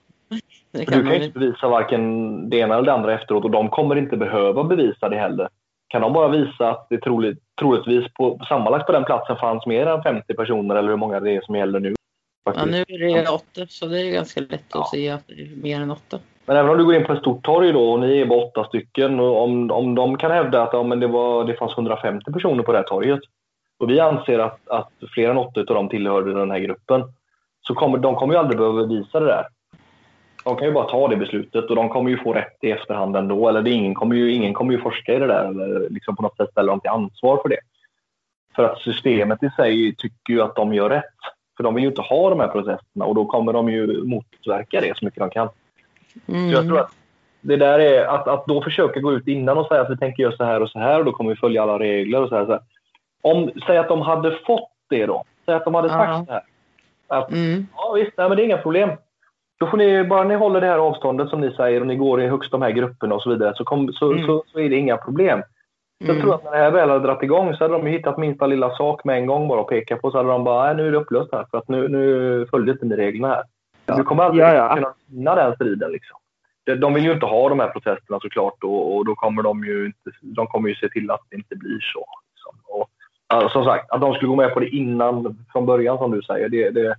kan 0.72 0.84
du 0.84 0.84
kan 0.84 1.18
ju 1.18 1.24
inte 1.24 1.38
bevisa 1.38 1.68
varken 1.68 2.50
det 2.50 2.56
ena 2.56 2.74
eller 2.74 2.86
det 2.86 2.92
andra 2.92 3.14
efteråt 3.14 3.44
och 3.44 3.50
de 3.50 3.68
kommer 3.68 3.96
inte 3.96 4.16
behöva 4.16 4.64
bevisa 4.64 5.08
det 5.08 5.16
heller. 5.16 5.48
Kan 5.92 6.02
de 6.02 6.12
bara 6.12 6.28
visa 6.28 6.70
att 6.70 6.86
det 6.90 6.98
troligt, 6.98 7.38
troligtvis 7.60 8.14
på, 8.14 8.40
sammanlagt 8.48 8.86
på 8.86 8.92
den 8.92 9.04
platsen 9.04 9.36
fanns 9.36 9.66
mer 9.66 9.86
än 9.86 10.02
50 10.02 10.34
personer 10.34 10.74
eller 10.74 10.88
hur 10.88 10.96
många 10.96 11.20
det 11.20 11.30
är 11.30 11.40
som 11.40 11.54
gäller 11.54 11.80
nu. 11.80 11.94
Ja, 12.44 12.64
nu 12.64 12.80
är 12.80 13.22
det 13.22 13.28
åtta 13.28 13.66
så 13.68 13.86
det 13.86 14.00
är 14.00 14.12
ganska 14.12 14.40
lätt 14.40 14.64
ja. 14.74 14.80
att 14.80 14.90
se 14.90 15.10
att 15.10 15.26
det 15.26 15.32
är 15.32 15.62
mer 15.62 15.80
än 15.80 15.90
åtta. 15.90 16.18
Men 16.46 16.56
även 16.56 16.70
om 16.70 16.78
du 16.78 16.84
går 16.84 16.94
in 16.94 17.04
på 17.04 17.12
ett 17.12 17.18
stort 17.18 17.44
torg 17.44 17.72
då 17.72 17.92
och 17.92 18.00
ni 18.00 18.20
är 18.20 18.26
bara 18.26 18.44
åtta 18.44 18.64
stycken 18.64 19.20
och 19.20 19.42
om, 19.42 19.70
om 19.70 19.94
de 19.94 20.16
kan 20.16 20.30
hävda 20.30 20.62
att 20.62 20.72
ja, 20.72 20.82
men 20.82 21.00
det, 21.00 21.06
var, 21.06 21.44
det 21.44 21.54
fanns 21.54 21.72
150 21.72 22.32
personer 22.32 22.62
på 22.62 22.72
det 22.72 22.78
här 22.78 22.84
torget 22.84 23.20
och 23.78 23.90
vi 23.90 24.00
anser 24.00 24.38
att, 24.38 24.68
att 24.68 24.92
fler 25.14 25.30
än 25.30 25.38
åtta 25.38 25.60
av 25.60 25.66
dem 25.66 25.88
tillhörde 25.88 26.34
den 26.34 26.50
här 26.50 26.58
gruppen 26.58 27.02
så 27.60 27.74
kommer 27.74 27.98
de 27.98 28.14
kommer 28.14 28.34
ju 28.34 28.40
aldrig 28.40 28.58
behöva 28.58 28.86
visa 28.86 29.20
det 29.20 29.26
där. 29.26 29.46
De 30.44 30.56
kan 30.56 30.66
ju 30.66 30.72
bara 30.72 30.88
ta 30.88 31.08
det 31.08 31.16
beslutet 31.16 31.70
och 31.70 31.76
de 31.76 31.88
kommer 31.88 32.10
ju 32.10 32.18
få 32.18 32.32
rätt 32.32 32.58
i 32.60 32.70
efterhand 32.70 33.16
ändå. 33.16 33.48
Eller 33.48 33.62
det, 33.62 33.70
ingen, 33.70 33.94
kommer 33.94 34.16
ju, 34.16 34.32
ingen 34.32 34.54
kommer 34.54 34.72
ju 34.72 34.80
forska 34.80 35.14
i 35.14 35.18
det 35.18 35.26
där 35.26 35.44
eller 35.44 35.90
liksom 35.90 36.16
på 36.16 36.22
något 36.22 36.36
sätt 36.36 36.50
ställa 36.50 36.72
dem 36.72 36.80
till 36.80 36.90
ansvar 36.90 37.38
för 37.42 37.48
det. 37.48 37.60
För 38.56 38.64
att 38.64 38.78
systemet 38.78 39.42
i 39.42 39.50
sig 39.56 39.94
tycker 39.94 40.32
ju 40.32 40.42
att 40.42 40.56
de 40.56 40.74
gör 40.74 40.90
rätt. 40.90 41.04
För 41.56 41.64
de 41.64 41.74
vill 41.74 41.84
ju 41.84 41.90
inte 41.90 42.02
ha 42.02 42.30
de 42.30 42.40
här 42.40 42.48
processerna 42.48 43.04
och 43.04 43.14
då 43.14 43.24
kommer 43.24 43.52
de 43.52 43.68
ju 43.68 44.04
motverka 44.04 44.80
det 44.80 44.96
så 44.96 45.04
mycket 45.04 45.20
de 45.20 45.30
kan. 45.30 45.48
Mm. 46.26 46.50
Så 46.50 46.56
jag 46.56 46.66
tror 46.66 46.80
att 46.80 46.92
det 47.40 47.56
där 47.56 47.78
är 47.78 48.04
att, 48.04 48.28
att 48.28 48.46
då 48.46 48.62
försöka 48.62 49.00
gå 49.00 49.12
ut 49.12 49.28
innan 49.28 49.58
och 49.58 49.66
säga 49.66 49.80
att 49.80 49.90
vi 49.90 49.96
tänker 49.96 50.22
göra 50.22 50.36
så 50.36 50.44
här 50.44 50.62
och 50.62 50.70
så 50.70 50.78
här 50.78 50.98
och 50.98 51.04
då 51.04 51.12
kommer 51.12 51.30
vi 51.30 51.36
följa 51.36 51.62
alla 51.62 51.78
regler 51.78 52.22
och 52.22 52.28
så 52.28 52.36
här. 52.36 52.46
Så 52.46 52.52
här. 52.52 52.60
Om, 53.22 53.50
säg 53.66 53.78
att 53.78 53.88
de 53.88 54.00
hade 54.00 54.38
fått 54.46 54.70
det 54.88 55.06
då. 55.06 55.24
Säg 55.46 55.54
att 55.54 55.64
de 55.64 55.74
hade 55.74 55.88
sagt 55.88 56.10
uh 56.10 56.24
så 56.24 56.32
här. 56.32 56.42
Att, 57.06 57.30
mm. 57.30 57.66
Ja 57.76 57.92
visst, 57.92 58.12
nej, 58.16 58.28
men 58.28 58.36
det 58.36 58.42
är 58.42 58.44
inga 58.44 58.58
problem. 58.58 58.90
Då 59.62 59.68
får 59.68 59.76
ni, 59.76 60.04
bara 60.04 60.24
ni 60.24 60.34
håller 60.34 60.60
det 60.60 60.66
här 60.66 60.78
avståndet 60.78 61.28
som 61.28 61.40
ni 61.40 61.52
säger 61.52 61.80
och 61.80 61.86
ni 61.86 61.96
går 61.96 62.22
i 62.22 62.28
högst 62.28 62.50
de 62.50 62.62
här 62.62 62.70
grupperna 62.70 63.14
och 63.14 63.22
så 63.22 63.30
vidare 63.30 63.52
så, 63.56 63.64
kom, 63.64 63.92
så, 63.92 64.12
mm. 64.12 64.26
så, 64.26 64.44
så, 64.46 64.58
är 64.60 64.70
det 64.70 64.76
inga 64.76 64.96
problem. 64.96 65.42
Mm. 66.04 66.14
Jag 66.14 66.20
tror 66.20 66.34
att 66.34 66.44
när 66.44 66.50
det 66.50 66.56
här 66.56 66.70
väl 66.70 66.90
hade 66.90 67.06
dragit 67.06 67.22
igång 67.22 67.54
så 67.54 67.64
hade 67.64 67.74
de 67.74 67.86
hittat 67.86 68.18
minsta 68.18 68.46
lilla 68.46 68.76
sak 68.76 69.04
med 69.04 69.16
en 69.16 69.26
gång 69.26 69.48
bara 69.48 69.60
att 69.60 69.66
peka 69.66 69.96
på. 69.96 70.10
Så 70.10 70.16
hade 70.16 70.28
de 70.28 70.44
bara, 70.44 70.72
nu 70.72 70.88
är 70.88 70.92
det 70.92 70.98
upplöst 70.98 71.32
här 71.32 71.46
för 71.50 71.58
att 71.58 71.68
nu, 71.68 71.88
nu 71.88 72.46
följde 72.50 72.72
inte 72.72 72.84
ni 72.84 72.96
reglerna 72.96 73.28
här. 73.28 73.42
Ja. 73.86 73.96
Du 73.96 74.02
kommer 74.02 74.24
aldrig 74.24 74.44
ja, 74.44 74.54
ja. 74.54 74.74
kunna 74.74 74.94
vinna 75.06 75.34
den 75.34 75.54
striden 75.54 75.92
liksom. 75.92 76.16
De 76.80 76.94
vill 76.94 77.04
ju 77.04 77.12
inte 77.12 77.26
ha 77.26 77.48
de 77.48 77.60
här 77.60 77.68
protesterna 77.68 78.20
såklart 78.20 78.64
och, 78.64 78.96
och 78.96 79.04
då 79.04 79.14
kommer 79.14 79.42
de 79.42 79.64
ju 79.64 79.86
inte, 79.86 80.10
de 80.20 80.46
kommer 80.46 80.68
ju 80.68 80.74
se 80.74 80.88
till 80.88 81.10
att 81.10 81.22
det 81.30 81.36
inte 81.36 81.56
blir 81.56 81.80
så. 81.80 82.06
Liksom. 82.32 82.78
Och, 82.78 82.88
alltså, 83.26 83.48
som 83.48 83.64
sagt, 83.64 83.90
att 83.90 84.00
de 84.00 84.14
skulle 84.14 84.28
gå 84.28 84.36
med 84.36 84.54
på 84.54 84.60
det 84.60 84.68
innan 84.68 85.44
från 85.52 85.66
början 85.66 85.98
som 85.98 86.10
du 86.10 86.22
säger, 86.22 86.48
det, 86.48 86.70
det, 86.70 86.96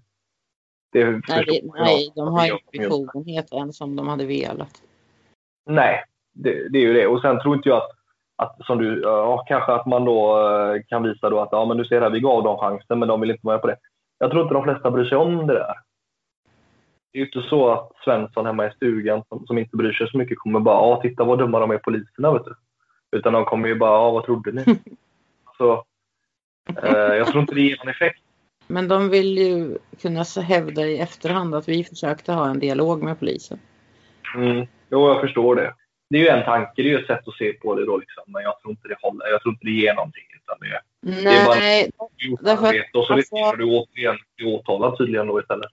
det 0.93 1.21
nej, 1.27 1.45
det, 1.47 1.61
nej, 1.81 2.11
de 2.15 2.27
har 2.27 2.45
inte 2.45 2.63
befogenhet 2.71 3.53
ens 3.53 3.81
om 3.81 3.95
de 3.95 4.07
hade 4.07 4.25
velat. 4.25 4.81
Nej, 5.65 6.03
det, 6.33 6.69
det, 6.69 6.77
är 6.77 6.81
ju 6.81 6.93
det. 6.93 7.07
Och 7.07 7.21
sen 7.21 7.39
tror 7.39 7.55
inte 7.55 7.69
jag 7.69 7.77
att, 7.77 7.89
att 8.35 8.65
som 8.65 8.77
du, 8.77 9.01
ja, 9.01 9.45
kanske 9.47 9.71
att 9.71 9.85
man 9.85 10.05
då 10.05 10.49
eh, 10.49 10.81
kan 10.87 11.03
visa 11.03 11.29
då 11.29 11.39
att 11.39 11.49
ja, 11.51 11.65
men 11.65 11.77
du 11.77 11.85
ser 11.85 12.01
här, 12.01 12.09
vi 12.09 12.19
gav 12.19 12.43
dem 12.43 12.57
chansen, 12.57 12.99
men 12.99 13.07
de 13.07 13.21
vill 13.21 13.31
inte 13.31 13.45
vara 13.45 13.55
med 13.55 13.61
på 13.61 13.67
det. 13.67 13.77
Jag 14.17 14.31
tror 14.31 14.43
inte 14.43 14.53
de 14.53 14.63
flesta 14.63 14.91
bryr 14.91 15.05
sig 15.05 15.17
om 15.17 15.47
det 15.47 15.53
där. 15.53 15.73
Det 17.11 17.19
är 17.19 17.19
ju 17.19 17.25
inte 17.25 17.49
så 17.49 17.69
att 17.69 17.91
Svensson 18.03 18.45
hemma 18.45 18.67
i 18.67 18.71
stugan 18.71 19.23
som, 19.29 19.45
som 19.47 19.57
inte 19.57 19.77
bryr 19.77 19.93
sig 19.93 20.09
så 20.09 20.17
mycket 20.17 20.39
kommer 20.39 20.59
bara, 20.59 20.75
ja, 20.75 21.01
titta 21.01 21.23
vad 21.23 21.39
dumma 21.39 21.59
de 21.59 21.71
är 21.71 21.77
poliserna, 21.77 22.33
vet 22.33 22.45
du. 22.45 22.55
Utan 23.17 23.33
de 23.33 23.45
kommer 23.45 23.67
ju 23.67 23.75
bara, 23.75 23.91
ja, 23.91 24.11
vad 24.11 24.25
trodde 24.25 24.51
ni? 24.51 24.63
så, 25.57 25.83
eh, 26.83 27.15
jag 27.15 27.27
tror 27.27 27.41
inte 27.41 27.55
det 27.55 27.61
ger 27.61 27.77
någon 27.77 27.89
effekt. 27.89 28.23
Men 28.67 28.87
de 28.87 29.09
vill 29.09 29.37
ju 29.37 29.77
kunna 30.01 30.23
hävda 30.23 30.87
i 30.87 30.99
efterhand 30.99 31.55
att 31.55 31.69
vi 31.69 31.83
försökte 31.83 32.33
ha 32.33 32.49
en 32.49 32.59
dialog 32.59 33.03
med 33.03 33.19
polisen. 33.19 33.59
Mm. 34.35 34.67
Jo, 34.91 35.07
jag 35.07 35.21
förstår 35.21 35.55
det. 35.55 35.73
Det 36.09 36.17
är 36.17 36.21
ju 36.21 36.27
en 36.27 36.45
tanke, 36.45 36.71
det 36.75 36.81
är 36.81 36.85
ju 36.85 36.99
ett 36.99 37.07
sätt 37.07 37.27
att 37.27 37.35
se 37.35 37.53
på 37.53 37.75
det 37.75 37.85
då 37.85 37.97
liksom. 37.97 38.23
Men 38.27 38.43
jag 38.43 38.59
tror 38.59 38.71
inte 38.71 38.87
det 38.87 38.95
håller. 39.01 39.27
Jag 39.27 39.41
tror 39.41 39.53
inte 39.53 39.65
det 39.65 39.71
ger 39.71 39.93
någonting. 39.93 40.23
Utan 40.35 40.57
det, 40.59 40.81
Nej, 41.01 41.23
det 41.23 41.29
är 41.29 41.45
bara 41.45 42.41
därför 42.41 42.99
Och 42.99 43.05
så 43.05 43.13
alltså, 43.13 43.15
riskerar 43.15 43.57
du 43.57 43.63
återigen 43.63 44.17
bli 44.37 44.45
åtalad 44.45 44.97
tydligen 44.97 45.27
då 45.27 45.39
istället. 45.39 45.71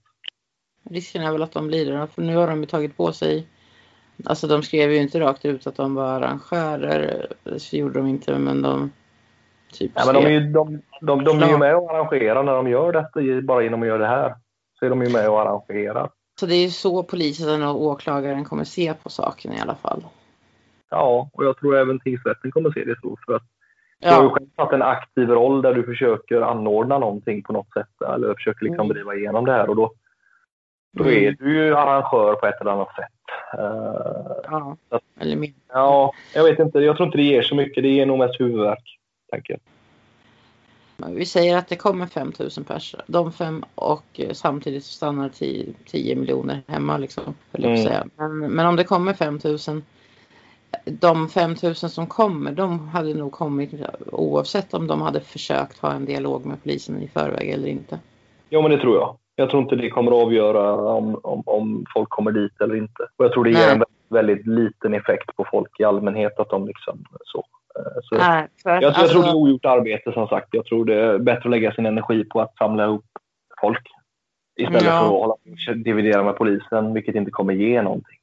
Risken 0.90 1.22
är 1.22 1.32
väl 1.32 1.42
att 1.42 1.52
de 1.52 1.68
blir 1.68 1.92
det 1.92 2.06
För 2.14 2.22
nu 2.22 2.36
har 2.36 2.46
de 2.46 2.60
ju 2.60 2.66
tagit 2.66 2.96
på 2.96 3.12
sig 3.12 3.46
Alltså 4.24 4.46
de 4.46 4.62
skrev 4.62 4.92
ju 4.92 4.98
inte 4.98 5.20
rakt 5.20 5.44
ut 5.44 5.66
att 5.66 5.76
de 5.76 5.94
var 5.94 6.12
arrangörer. 6.12 7.26
Det 7.44 7.72
gjorde 7.72 7.98
de 7.98 8.08
inte 8.08 8.38
men 8.38 8.62
de 8.62 8.92
Typ 9.72 9.92
ja, 9.94 10.02
men 10.06 10.14
de, 10.14 10.26
är 10.26 10.30
ju, 10.30 10.40
de, 10.40 10.82
de, 11.00 11.24
de 11.24 11.42
är 11.42 11.48
ju 11.48 11.58
med 11.58 11.76
och 11.76 11.90
arrangerar 11.90 12.42
när 12.42 12.54
de 12.54 12.68
gör 12.68 12.92
detta, 12.92 13.46
bara 13.46 13.62
genom 13.62 13.82
att 13.82 13.88
göra 13.88 13.98
det 13.98 14.06
här. 14.06 14.34
Så 14.78 14.86
är 14.86 14.90
de 14.90 15.02
ju 15.02 15.12
med 15.12 15.28
och 15.28 15.40
arrangerar. 15.40 16.10
Så 16.40 16.46
det 16.46 16.54
är 16.54 16.62
ju 16.62 16.70
så 16.70 17.02
polisen 17.02 17.62
och 17.62 17.82
åklagaren 17.82 18.44
kommer 18.44 18.64
se 18.64 18.94
på 18.94 19.10
saken 19.10 19.52
i 19.52 19.60
alla 19.60 19.74
fall. 19.74 20.04
Ja, 20.90 21.30
och 21.32 21.44
jag 21.44 21.58
tror 21.58 21.76
även 21.76 22.00
tingsrätten 22.00 22.50
kommer 22.50 22.70
se 22.70 22.84
det 22.84 22.96
så. 23.02 23.16
För 23.26 23.34
att 23.34 23.42
ja. 23.98 24.08
Du 24.08 24.14
har 24.14 24.22
ju 24.22 24.28
själv 24.28 24.48
haft 24.56 24.72
en 24.72 24.82
aktiv 24.82 25.28
roll 25.28 25.62
där 25.62 25.74
du 25.74 25.82
försöker 25.82 26.40
anordna 26.40 26.98
någonting 26.98 27.42
på 27.42 27.52
något 27.52 27.72
sätt. 27.72 28.08
Eller 28.14 28.34
försöker 28.34 28.64
liksom 28.64 28.84
mm. 28.84 28.94
driva 28.94 29.14
igenom 29.14 29.44
det 29.44 29.52
här. 29.52 29.68
Och 29.68 29.76
då, 29.76 29.92
då 30.92 31.04
mm. 31.04 31.24
är 31.24 31.32
du 31.38 31.54
ju 31.54 31.76
arrangör 31.76 32.34
på 32.34 32.46
ett 32.46 32.60
eller 32.60 32.70
annat 32.70 32.94
sätt. 32.94 33.58
Uh, 33.58 34.32
ja, 34.44 34.76
att, 34.88 35.02
eller 35.20 35.36
mer. 35.36 35.52
Ja, 35.68 36.12
jag 36.34 36.44
vet 36.44 36.58
inte. 36.58 36.78
Jag 36.78 36.96
tror 36.96 37.06
inte 37.06 37.18
det 37.18 37.24
ger 37.24 37.42
så 37.42 37.54
mycket. 37.54 37.82
Det 37.82 37.88
ger 37.88 38.06
nog 38.06 38.18
mest 38.18 38.40
huvudvärk 38.40 38.99
tänker 39.30 39.52
jag. 39.52 39.60
Vi 41.10 41.26
säger 41.26 41.56
att 41.56 41.68
det 41.68 41.76
kommer 41.76 42.06
5000 42.06 42.64
personer. 42.64 43.04
De 43.08 43.32
fem 43.32 43.64
och 43.74 44.04
eh, 44.20 44.32
samtidigt 44.32 44.84
stannar 44.84 45.28
10, 45.28 45.66
10 45.86 46.16
miljoner 46.16 46.62
hemma 46.66 46.98
liksom. 46.98 47.34
Mm. 47.52 47.76
Säga. 47.76 48.06
Men, 48.16 48.38
men 48.38 48.66
om 48.66 48.76
det 48.76 48.84
kommer 48.84 49.14
5000 49.14 49.82
de 50.84 51.28
5000 51.28 51.90
som 51.90 52.06
kommer, 52.06 52.52
de 52.52 52.88
hade 52.88 53.14
nog 53.14 53.32
kommit 53.32 53.70
oavsett 54.12 54.74
om 54.74 54.86
de 54.86 55.02
hade 55.02 55.20
försökt 55.20 55.78
ha 55.78 55.92
en 55.92 56.04
dialog 56.04 56.46
med 56.46 56.62
polisen 56.62 57.02
i 57.02 57.08
förväg 57.08 57.50
eller 57.50 57.68
inte. 57.68 57.98
Jo, 58.50 58.62
men 58.62 58.70
det 58.70 58.78
tror 58.78 58.96
jag. 58.96 59.16
Jag 59.36 59.50
tror 59.50 59.62
inte 59.62 59.76
det 59.76 59.90
kommer 59.90 60.12
att 60.12 60.24
avgöra 60.24 60.74
om, 60.74 61.20
om, 61.22 61.42
om 61.46 61.84
folk 61.94 62.08
kommer 62.08 62.32
dit 62.32 62.60
eller 62.60 62.76
inte. 62.76 63.02
Och 63.16 63.24
jag 63.24 63.32
tror 63.32 63.44
det 63.44 63.50
ger 63.50 63.58
Nej. 63.58 63.74
en 63.74 63.84
väldigt 64.08 64.46
liten 64.46 64.94
effekt 64.94 65.36
på 65.36 65.46
folk 65.50 65.80
i 65.80 65.84
allmänhet 65.84 66.40
att 66.40 66.50
de 66.50 66.66
liksom 66.66 67.04
så. 67.24 67.44
Eh, 67.78 68.00
så 68.02 68.16
Nej, 68.16 68.48
jag, 68.64 68.82
jag 68.82 68.84
alltså... 68.84 69.12
tror 69.12 69.22
det 69.22 69.28
är 69.28 69.34
ogjort 69.34 69.64
arbete 69.64 70.12
som 70.12 70.26
sagt. 70.26 70.48
Jag 70.50 70.64
tror 70.64 70.84
det 70.84 70.94
är 70.94 71.18
bättre 71.18 71.42
att 71.44 71.50
lägga 71.50 71.72
sin 71.72 71.86
energi 71.86 72.24
på 72.24 72.40
att 72.40 72.56
samla 72.56 72.84
ihop 72.84 73.04
folk 73.60 73.82
istället 74.60 74.84
ja. 74.84 74.90
för 74.90 75.04
att 75.04 75.10
hålla 75.10 75.34
dividera 75.74 76.22
med 76.22 76.36
polisen, 76.36 76.94
vilket 76.94 77.14
inte 77.14 77.30
kommer 77.30 77.54
ge 77.54 77.82
någonting. 77.82 78.19